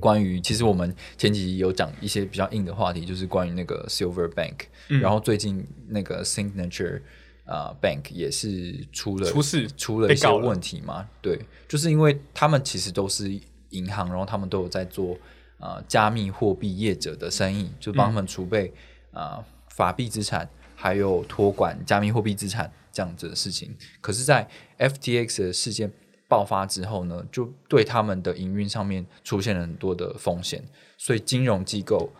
[0.00, 4.56] 关于其实我们前几集有讲一些比较硬的话题，就是关于那个 Silver Bank，
[4.88, 7.02] 然后最近那个 Signature
[7.50, 11.06] 啊 Bank 也是出了出事，出了一些问题嘛。
[11.20, 11.38] 对，
[11.68, 13.28] 就是因为他们其实都是
[13.70, 15.18] 银行，然后他们都有在做
[15.58, 18.72] 啊加密货币业者的生意，就帮他们储备
[19.12, 20.48] 啊法币资产。
[20.82, 24.48] 还有托管加密货币资产这样子的事情，可是，在
[24.78, 25.92] FTX 的事件
[26.26, 30.64] 爆发之后呢，就对他们的营运上面出现了很多的风险，
[30.96, 32.10] 所以金融机构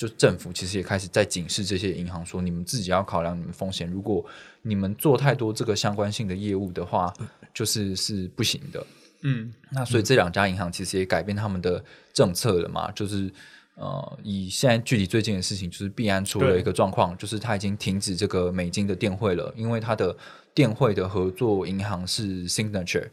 [0.00, 4.24] 就政府其实也开始在警示这些银行说，你们自己要考量你们风险，如果
[4.62, 7.12] 你们做太多这个相关性的业务的话，
[7.52, 8.86] 就是是不行的。
[9.24, 11.84] 嗯，那所以这两家银行其实也改变他们的
[12.14, 13.30] 政策了嘛，就是。
[13.76, 20.14] 呃，以现在距离最近的事情，就是币安出了一个状况，就是他已经停止这个美金的电汇了，因为他的
[20.52, 23.08] 电汇的合作银行是 Signature，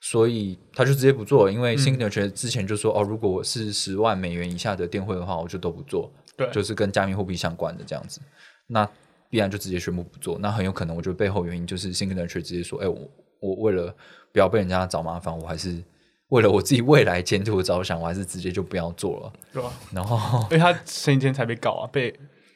[0.00, 8.20] 所以他就直接不做，因为 Signature 之前就说哦，如果是十万美元以下的电汇的话，我就都不做，对，就是跟加密货币相关的这样子，
[8.66, 8.88] 那
[9.30, 13.10] 必然就直接宣布不做，那很有可能，我觉得背后原因就是 Signature 直接说，哎，我
[13.40, 13.94] 我为了
[14.32, 15.82] 不要被人家找麻烦，我还是。
[16.30, 19.32] 为了我自己未来前途着想，我还是直接就不要做了。
[19.52, 19.70] 对吧？
[19.92, 22.12] 然后， 因为他前几天才被告啊，被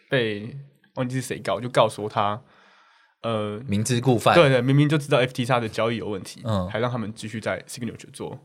[0.09, 0.57] 被
[0.95, 2.41] 忘记是谁告，就告说他
[3.23, 4.35] 呃明知故犯。
[4.35, 8.37] 对对，明明就知道 FTX 的交易有问题，嗯，还让他们继续在 Signature 做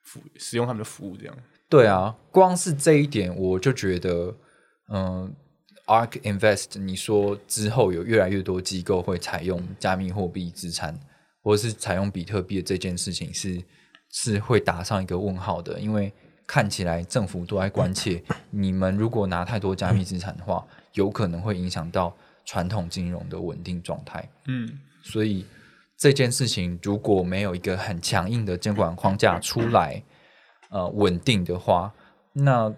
[0.00, 1.36] 服使用他们的服务，这样。
[1.68, 4.34] 对啊，光是这一点，我就觉得，
[4.92, 5.34] 嗯
[5.86, 10.96] ，Ark Invest，你说之后有越来越多机构会采用加密货币资产，
[11.42, 13.62] 或者是采用比特币的这件事情是。
[14.14, 16.12] 是会打上一个问号的，因为
[16.46, 20.62] 看起来政府都在关切， 你们如果拿太多加密资产的话，
[20.92, 22.14] 有可能会影响到
[22.44, 24.28] 传统金融的稳定状态。
[24.48, 25.46] 嗯，所以
[25.96, 30.02] 这件事情如果没有一个很强硬的监管框架出来，
[30.68, 31.90] 呃，稳定的话，
[32.34, 32.70] 那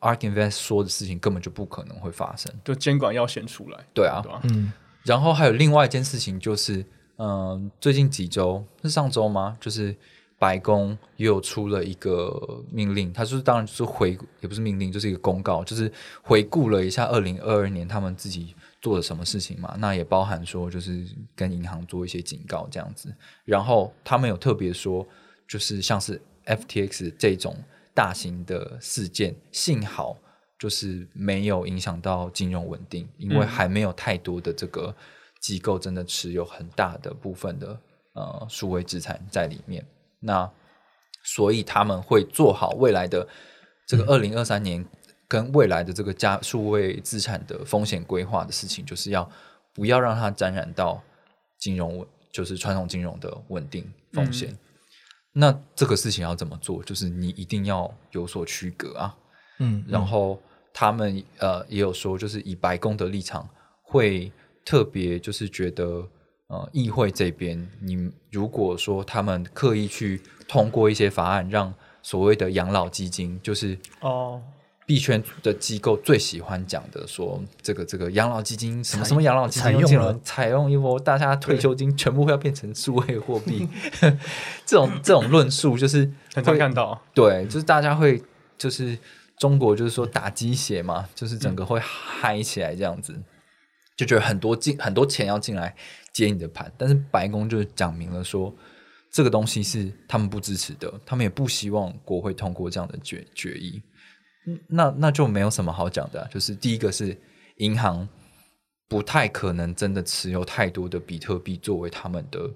[0.00, 2.52] Ark Invest 说的事情根本就不可能会发生。
[2.64, 3.78] 就监管要先出来。
[3.92, 4.72] 对啊，嗯。
[5.04, 6.84] 然后还有另外一件事情就是，
[7.18, 9.56] 嗯，最近几周是上周吗？
[9.60, 9.96] 就是。
[10.36, 15.90] 白宫又出了一个命令，他说当然就是回也不是命令，就是一个公告，就是
[16.22, 19.74] 回顾了一下二零二二年他们自己做了什么事情嘛。
[19.78, 23.14] 那也包含说就是跟银行做一些警告这样子。
[23.44, 25.06] 然后他们有特别说，
[25.48, 27.56] 就是像是 FTX 这种
[27.94, 30.16] 大型的事件，幸好
[30.58, 34.94] 就是没有影响到金融稳定，因为还没有太多的这个
[35.40, 37.78] 机构真的持有很大的部分的
[38.14, 39.86] 呃数位资产在里面。
[40.20, 40.50] 那
[41.22, 43.26] 所以他们会做好未来的
[43.86, 44.84] 这个二零二三年
[45.28, 49.30] 跟未来的这个加数位资产的风险规划的事情，就是要
[49.72, 51.02] 不要让它沾染到
[51.58, 54.56] 金融，就是传统金融的稳定风险。
[55.34, 56.82] 那这个事情要怎么做？
[56.84, 59.14] 就是你一定要有所区隔啊。
[59.58, 60.40] 嗯，然后
[60.72, 63.48] 他们呃也有说，就是以白宫的立场，
[63.82, 64.32] 会
[64.64, 66.08] 特别就是觉得
[66.46, 74.40] 呃议会这边，你如果说他们刻意去通过一些法案，让所谓的养老基金，就是哦。
[74.86, 83.66] 币圈的机构最喜欢讲的，说这个这个养老基金什么什么养老基金用了采用一波，大家退休金全部要变成数位货币，
[84.66, 88.22] 这种这种论述就是很常看到，对，就是大家会
[88.58, 88.98] 就是
[89.38, 93.14] 中国就是说打鸡血嘛，就是整个会嗨起来这样子，
[93.96, 95.74] 就觉得很多进很多钱要进来
[96.12, 98.54] 接你的盘，但是白宫就讲明了说
[99.10, 103.80] 这个东西是他们不支持的，他们也不希望国会通过这样的决决议。
[104.68, 107.16] 那那就没有什么好讲的，就是第一个是
[107.56, 108.06] 银行
[108.88, 112.50] 不太可能真的持有太多的比特币作为他们的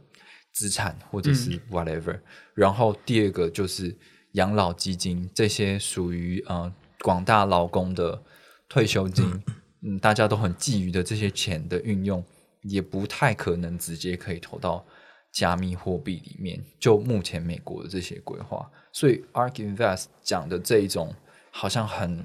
[0.53, 2.21] 资产，或者是 whatever。
[2.55, 3.97] 然后第二个就是
[4.33, 6.71] 养老基金这些属于呃
[7.01, 8.23] 广大劳工的
[8.69, 9.43] 退休金，
[9.83, 12.23] 嗯，大家都很觊觎的这些钱的运用，
[12.65, 14.85] 也不太可能直接可以投到
[15.33, 16.63] 加密货币里面。
[16.79, 21.15] 就目前美国的这些规划，所以 Ark Invest 讲的这一种。
[21.51, 22.25] 好像很、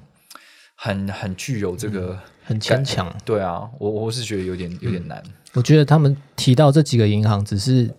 [0.75, 3.15] 很、很具有这个很牵强。
[3.25, 5.23] 对啊，我我是觉得有点有点难。
[5.53, 7.93] 我觉得他们提到这几个银行，只是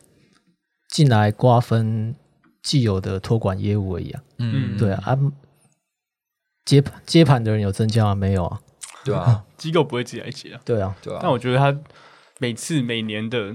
[0.89, 2.15] 进来瓜分
[2.63, 4.23] 既有的托管业务而已啊。
[4.39, 5.19] 嗯，对啊，
[6.65, 8.15] 接接盘的人有增加吗？
[8.15, 8.61] 没有啊。
[9.05, 10.61] 对啊， 机构不会自己来接啊。
[10.65, 11.21] 对啊，对啊。
[11.23, 11.79] 但我觉得他
[12.39, 13.55] 每次每年的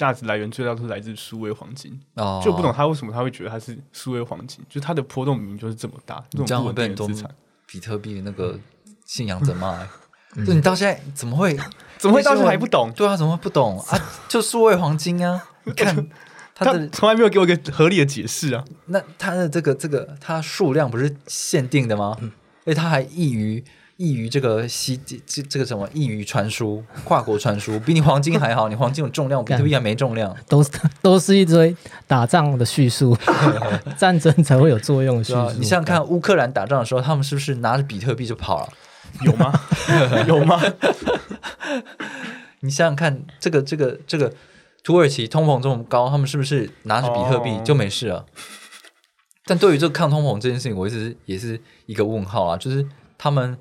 [0.00, 2.00] 价值来源最大都是来自数位黄金。
[2.14, 7.30] 哦，就不懂他为什么他会觉得它是数位黄金，就它的波动明明就是这么大，这种不稳定资产。
[7.66, 8.58] 比特币那个
[9.04, 9.86] 信仰者嘛，
[10.46, 11.54] 就你到现在怎么会
[11.98, 12.90] 怎么会到现在还不懂？
[12.96, 13.98] 对啊，怎么会不懂啊？
[14.26, 15.44] 就数位黄金啊！
[15.64, 16.08] 你看
[16.54, 18.64] 他的从来没有给我一个合理的解释啊。
[18.86, 22.16] 那它的这个这个它数量不是限定的吗？
[22.64, 23.62] 而且它还易于。
[24.02, 28.66] 易于这个西这这个什么易于传输， 跨国传输比你黄金还好。
[28.66, 30.70] 你黄金有重量，比特币还没重量，都是
[31.02, 31.76] 都是一堆
[32.06, 33.14] 打仗的叙述，
[33.98, 35.22] 战争才会有作用。
[35.22, 35.50] 叙述。
[35.58, 38.68] 你想想看，乌克兰打仗的时候，他们是不是拿着比特币就跑了？
[39.20, 39.52] 有吗？
[40.26, 40.58] 有吗？
[42.60, 44.32] 你想想看，这个这个这个
[44.82, 48.24] 土耳其通膨这么高，他们是不是拿着比特币就没事了？
[49.44, 52.86] 但对于这个抗通膨这件事情，我一直也是一个问号啊，就是
[53.18, 53.58] 他们。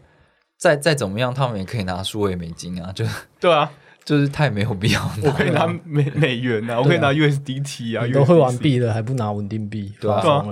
[0.60, 3.06] 再再怎么样，他们也可以拿数位美金啊，就
[3.40, 3.72] 对啊，
[4.04, 5.10] 就是太没有必要。
[5.24, 9.94] 我可以拿美 美元啊，我可以拿 USDT 啊，都会玩币了，还不拿稳定币？
[10.02, 10.46] 对啊，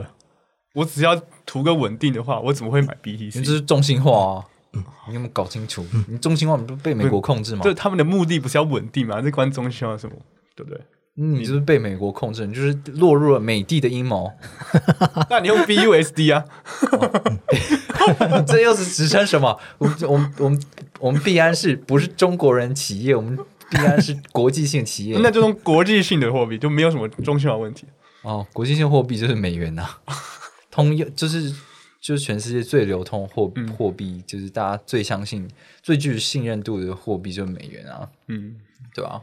[0.73, 1.13] 我只要
[1.45, 3.33] 图个稳定的话，我怎么会买 BTC？
[3.33, 4.45] 这是中心化啊，
[5.09, 5.85] 你有没有搞清楚？
[6.07, 7.61] 你中心化不是被美国控制吗？
[7.63, 9.21] 就他们的目的不是要稳定吗？
[9.21, 10.15] 这关中心化什么？
[10.55, 10.79] 对不对？
[11.19, 14.31] 你就是被美国控制，你就是落入了美帝的阴谋。
[15.31, 16.45] 那你用 BUSD 啊？
[18.45, 19.59] 这又是指称什么？
[19.79, 20.63] 我们我们我们
[20.99, 23.15] 我们币安是不是中国人企业？
[23.15, 23.35] 我们
[23.69, 27.85] 必安是国际性企业， 那就用国际性的货币，就没有什么中心化问题。
[28.21, 29.87] 哦，国际性货币就是美元呐，
[30.69, 31.51] 通用就是
[31.99, 35.49] 就是全世界最流通货货币，就是大家最相信、
[35.81, 38.07] 最具信任度的货币就是美元啊。
[38.27, 38.55] 嗯，
[38.93, 39.21] 对吧？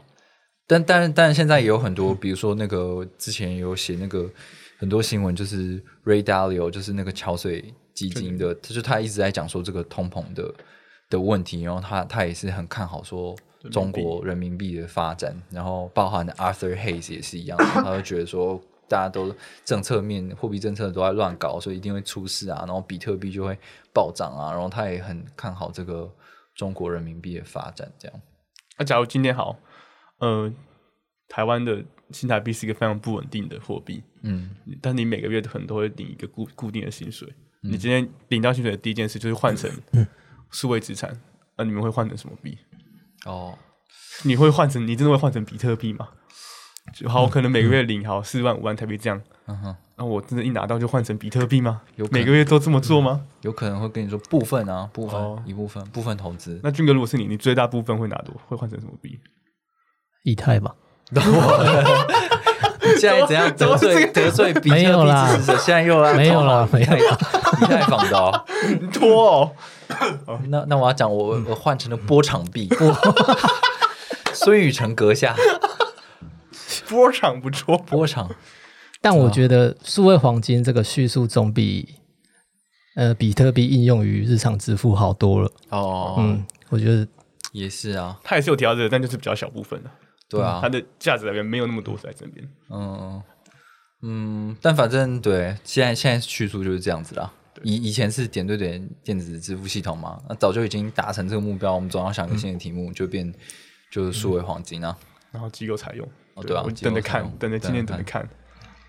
[0.67, 4.27] 但但但现在也有很多，比如说那个之前有写那个
[4.79, 10.51] 很多新闻，就是 Ray Dalio，就是那个桥水基金的，就是他一直在讲说这个通膨的
[11.09, 13.35] 的问题，然后他他也是很看好说
[13.71, 18.59] 中国人民币的发展，然后包含 Arthur Hayes 也是一样，他就觉得说
[18.89, 23.55] 大家都政策面货币政策都在乱搞，所以一定会出事啊，然后比特币就会
[23.93, 26.11] 暴涨啊，然后他也很看好这个
[26.55, 28.19] 中国人民币的发展，这样。
[28.79, 29.55] 那假如今天好。
[30.19, 30.51] 呃，
[31.27, 34.51] 台湾的新台币是一个非常不稳定的货币，嗯，
[34.81, 37.27] 但你每个月可能都会领一个固固定的薪水。
[37.61, 39.69] 你今天领到薪水的第一件事就是换成
[40.51, 41.19] 数位资产，
[41.57, 42.57] 那你们会换成什么币？
[43.25, 43.57] 哦，
[44.23, 44.85] 你会换成？
[44.85, 46.09] 你真的会换成比特币吗？
[46.93, 51.81] 就好，我可能每个月领好四万五万台币这样，嗯哼，那我真的一拿到就换成比特币吗？
[51.95, 53.25] 有每个月都这么做吗？
[53.41, 56.59] 有可能会跟你说部分啊，部分一部分部分投资。
[56.61, 58.39] 那俊哥，如果是你，你最大部分会拿多？
[58.45, 59.19] 会换成什么币？
[60.25, 60.73] 以太吧，
[62.99, 65.57] 现在怎样得罪得罪比特币支持者？
[65.57, 68.45] 现在又要没有了，以太以太坊的哦，
[68.91, 69.51] 拖哦。
[70.49, 72.67] 那那我要讲，我我换成了波场币，
[74.33, 75.35] 孙宇晨阁下，
[76.89, 78.29] 波场不错，波场。
[78.99, 81.95] 但我觉得数位黄金这个叙述总比
[82.95, 85.51] 呃比特币应用于日常支付好多了。
[85.69, 87.07] 哦，嗯，我觉得。
[87.51, 89.89] 也是啊，它也是有提到这个，但就是比较小部分的。
[90.29, 92.47] 对啊，它的价值来源没有那么多在这边。
[92.69, 93.21] 嗯
[94.01, 97.31] 嗯，但反正对，现在现在去处就是这样子啦。
[97.63, 103.33] 以以前是点对点电子支付系统嘛，那早就已经达成这个目标，我们总要想一个新的题目，就变
[103.91, 104.95] 就是数位黄金啊。
[105.31, 108.27] 然后机构采用，哦对啊，等着看，等着今年等着看。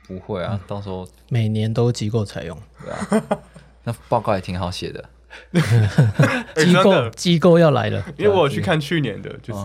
[0.06, 3.40] 不会啊，到时候 每年都机构采用，对啊。
[3.84, 5.08] 那报告也挺好写的
[6.56, 9.64] 机构机构要来了，因为我去看去年的，就是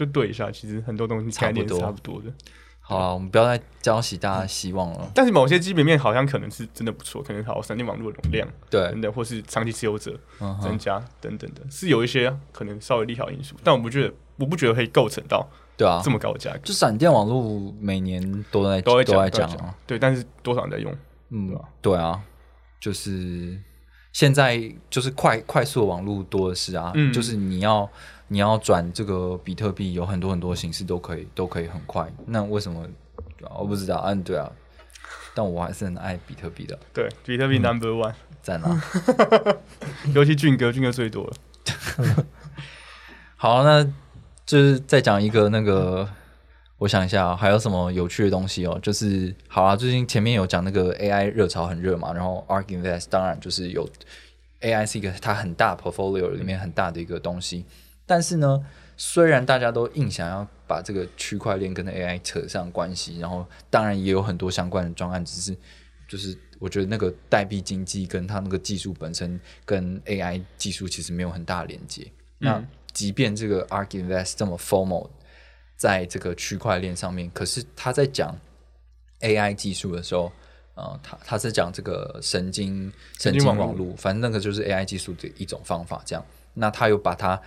[0.00, 2.32] 就对一下，其实很多东西概念差不多的。
[2.80, 5.12] 好了，我们不要再浇熄大家希望了。
[5.14, 10.18] 但是某些基本面好像可能是真的不错，可能好，闪电网络的容量对等等，或是长期持有者
[10.62, 13.54] 增加等等的，是有一些可能稍微利好因素。
[13.62, 15.46] 但我不觉得，我不觉得可以构成到
[15.76, 16.58] 对啊这么高的价格。
[16.64, 20.90] 就闪电网络每年都在都在讲啊，对，但是多少人在用？
[21.28, 22.18] 嗯，对啊，
[22.80, 23.60] 就是
[24.14, 27.86] 现在就是快快速网络多的是啊，就是你要。
[28.32, 32.08] 你要转这个比特币，有很多很多形式都可以，都可以很快。
[32.26, 32.86] 那为什么？
[33.58, 33.96] 我不知道。
[34.06, 34.48] 嗯，对啊，
[35.34, 36.78] 但我还是很爱比特币的。
[36.94, 38.80] 对，比特币 Number One 在哪？
[40.14, 42.26] 尤其俊哥，俊哥最多了。
[43.34, 43.82] 好，那
[44.46, 46.08] 就是再讲一个那个，
[46.78, 48.78] 我想一下，还有什么有趣的东西哦？
[48.80, 53.88] 就是好啊，最近前面有讲那个 AI 热潮很热嘛，然后 Ark Invest 当然就是有
[54.60, 57.64] AI 是一个它很大 portfolio 里面很大的一个东西。
[58.10, 65.56] 但是呢，虽然大家都硬想要把这个区块链跟 AI 扯上关系，然后当然也有很多相关的专案，只是
[66.08, 72.04] 就是我觉得那个代币经济跟它那个技术本身跟 AI 技术其实没有很大连接。
[72.38, 72.60] 那
[72.92, 75.08] 即便这个 Ark Invest 这么 formal
[75.76, 78.36] 在这个区块链上面，可是他在讲
[79.20, 80.32] AI 技术的时候，
[80.74, 86.02] 呃，他他是讲这个神经神经网络，反正那个就是 AI 技术的一种方法。
[86.04, 87.40] 这样，那他又把它。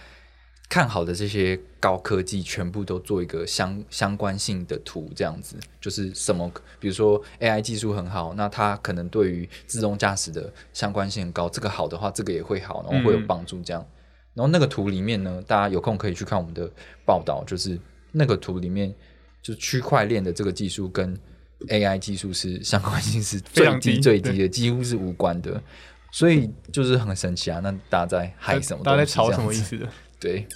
[0.74, 6.52] 看好的这些高科技，全部都做一个相相关性的图，这样子就是什么？
[6.80, 11.48] 比如说 AI 技术很好，那它可能对于自动驾驶的相关性很高。
[11.48, 13.62] 这个好的话，这个也会好，然后会有帮助。
[13.62, 13.86] 这样，
[14.34, 16.68] 然后那个图里面呢，大家有空可以去看我们的
[17.06, 17.80] 报道，就是
[18.12, 18.92] 那个图里面，
[19.44, 21.16] 就区块链的这个技术跟
[21.68, 25.62] AI 技术是相关性是最低最低的，几乎是无关的。
[26.12, 27.60] 所以就是很神奇啊！
[27.60, 28.84] 那大家在嗨什么？
[28.84, 29.88] 大家在吵什么意思的？
[30.20, 30.48] 对，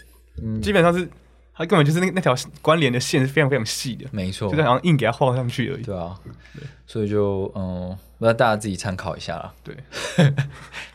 [0.41, 1.07] 嗯，基本上是
[1.53, 5.83] 它根本就是那那条关联的线是非常非常细的，没错，就是好像硬给它画上去而已。
[5.83, 6.17] 对啊，
[6.85, 9.53] 所以就嗯，那大家自己参考一下啦。
[9.63, 9.75] 对，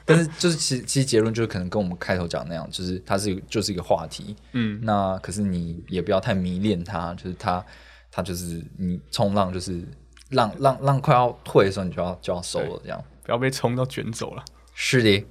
[0.05, 7.65] 但是就是其实其实结论就是可能跟我们开头讲那样，就是它是就是一个话题，嗯，那可是你也不要太迷恋它，就是它
[8.11, 9.83] 它就是你冲浪就是
[10.31, 13.03] 浪浪浪快要退的时候，你就要就要收了，这样。
[13.25, 14.45] 不要被冲到卷走了。
[14.75, 15.25] 是的。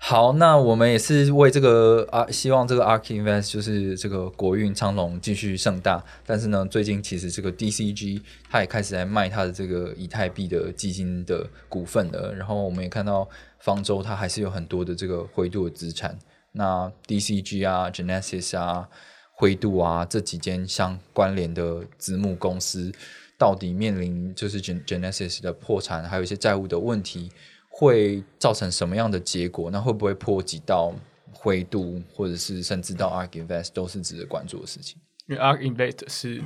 [0.00, 6.02] 好，那我们也是为这个啊，希望这个 Ark Invest 就是这个国运昌隆继续盛大。
[6.24, 12.32] 但是呢，最近其实这个 DCG 它也开始在卖它的这个以太币的基金的股份了。
[12.32, 13.28] 然后我们也看到
[13.58, 16.16] 方舟它还是有很多的这个灰度的资产。
[16.52, 18.88] 那 DCG 啊、Genesis 啊、
[19.32, 22.90] 灰度啊这几间相关联的子母公司，
[23.36, 27.30] 到底面临就是 Genesis 的破产，还有一些债务的问题。
[27.78, 29.70] 会造成什么样的结果？
[29.70, 30.92] 那会不会波及到
[31.30, 35.00] 灰度，或者是甚至到 Ark Invest 都是值得关注的事情。
[35.28, 36.42] 因为 Ark Invest 是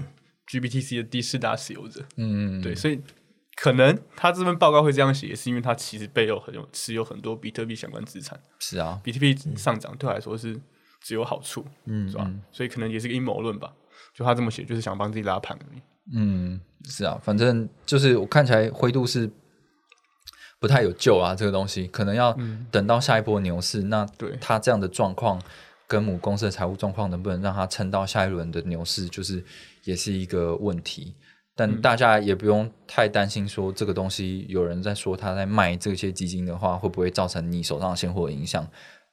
[0.46, 3.00] GBTC 的第四大持有者，嗯，对，所以
[3.56, 8.38] 可能他这份报告会这样写，也是因为他其实背后很有持有很多比特币相关资产。
[8.58, 10.60] 是啊，比特币上涨对我来说是
[11.00, 12.30] 只有好处，嗯，是吧？
[12.50, 13.72] 所以可能也是个阴谋论吧。
[14.14, 15.80] 就他这么写，就是想帮自己拉盘而已。
[16.14, 19.30] 嗯，是啊，反正就是我看起来灰度是。
[20.62, 22.34] 不太有救啊，这个东西可能要
[22.70, 23.82] 等到下一波牛市。
[23.82, 24.06] 那
[24.40, 25.42] 他这样的状况
[25.88, 29.44] 跟母公司的财务状况能不能让他撑到下一轮的牛市，就是
[29.82, 31.16] 也是一个问题。
[31.56, 38.64] 但大家也不用太担心，说这个东西有人在说他在卖这些基金的话，会不会造成你手上现货的影响？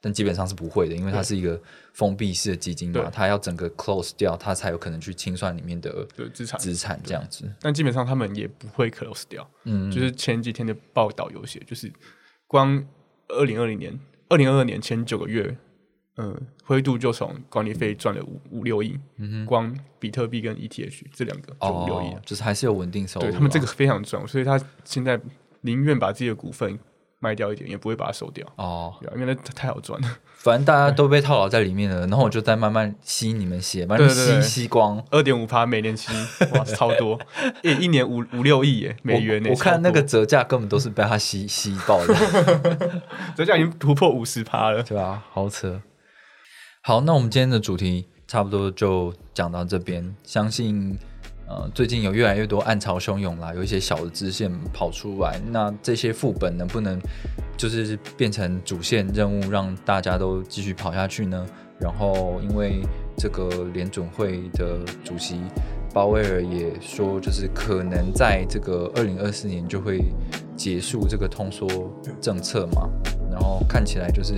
[0.02, 7.52] 但基本上是不会的，因为它是一个封闭式的基金嘛，它要整个 close 掉，它才有可能去清算里面的资产资产这样子。
[7.60, 11.92] 但基本上他们也不会 close 掉，嗯，就是前几天的报道有写，就是
[12.48, 12.82] 光
[13.28, 15.54] 二零二零年、二零二二年前九个月，
[16.16, 23.26] 嗯，灰度就从管理费赚了五五六亿，嗯哼光比特币跟 ETH 这两个就五六亿，就是还是有稳定收入。
[23.26, 25.20] 对他们这个非常赚，所以他现在
[25.60, 26.80] 宁愿把自己的股份。
[27.20, 30.08] 卖掉一点也不会把它收掉哦，因为那太好赚了。
[30.38, 35.04] 反正大家都被套牢在里面了，然后我就再慢慢吸你们血，慢慢吸吸光。
[35.12, 36.14] 二点五趴每年吸，
[36.56, 37.20] 哇，超多！
[37.62, 42.16] 一一年五五六亿耶美元我看那个折价根本都是被他吸 吸爆的，
[43.36, 45.26] 折价已经突破五十趴了，对吧？
[45.32, 45.82] 好扯。
[46.82, 50.16] 好，那我们今天的主题差不多就讲到这边。
[50.24, 50.98] 相信
[51.50, 55.42] 呃，最近有越来越多暗潮汹涌啦，有一些小的支线跑出来。
[55.52, 57.00] 那这些副本能不能
[57.58, 61.44] 就是变成主线任务，让大家都继续跑下去呢？
[61.80, 62.82] 然后，因为
[63.18, 65.42] 这个联准会的主席
[65.92, 70.04] 鲍威尔也说，就是可能在这个二零二四年就会
[70.56, 71.68] 结束这个通缩
[72.22, 72.88] 政策嘛。
[73.32, 74.36] 然后看起来就是。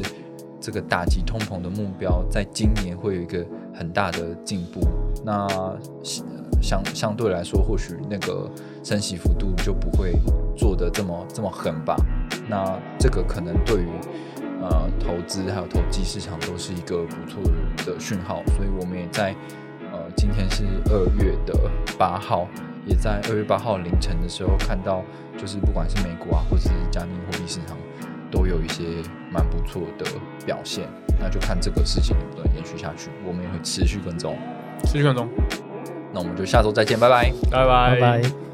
[0.64, 3.44] 这个打击通膨的目标，在今年会有一个
[3.74, 4.80] 很大的进步。
[5.26, 5.48] 那
[6.62, 8.50] 相相对来说，或许那个
[8.84, 10.14] 升息幅度就不会
[10.56, 11.96] 做的这么这么狠吧。
[12.48, 13.90] 那这个可能对于
[14.62, 17.42] 呃投资还有投机市场都是一个不错
[17.86, 18.44] 的讯号。
[18.56, 19.36] 所以我们也在
[19.92, 21.54] 呃今天是二月的
[21.98, 22.48] 八号，
[22.86, 25.04] 也在二月八号凌晨的时候看到，
[25.38, 27.78] 就是不管是美股啊，或者是加密货币市场。
[28.32, 28.86] 都有一些
[29.30, 30.06] 蛮不错的
[30.46, 30.88] 表现，
[31.20, 33.10] 那就看这个事情能不能延续下去。
[33.28, 34.38] 我们也会持续跟踪，
[34.86, 35.28] 持续跟踪。
[36.14, 38.51] 那我们就下周再见，拜拜，拜拜拜。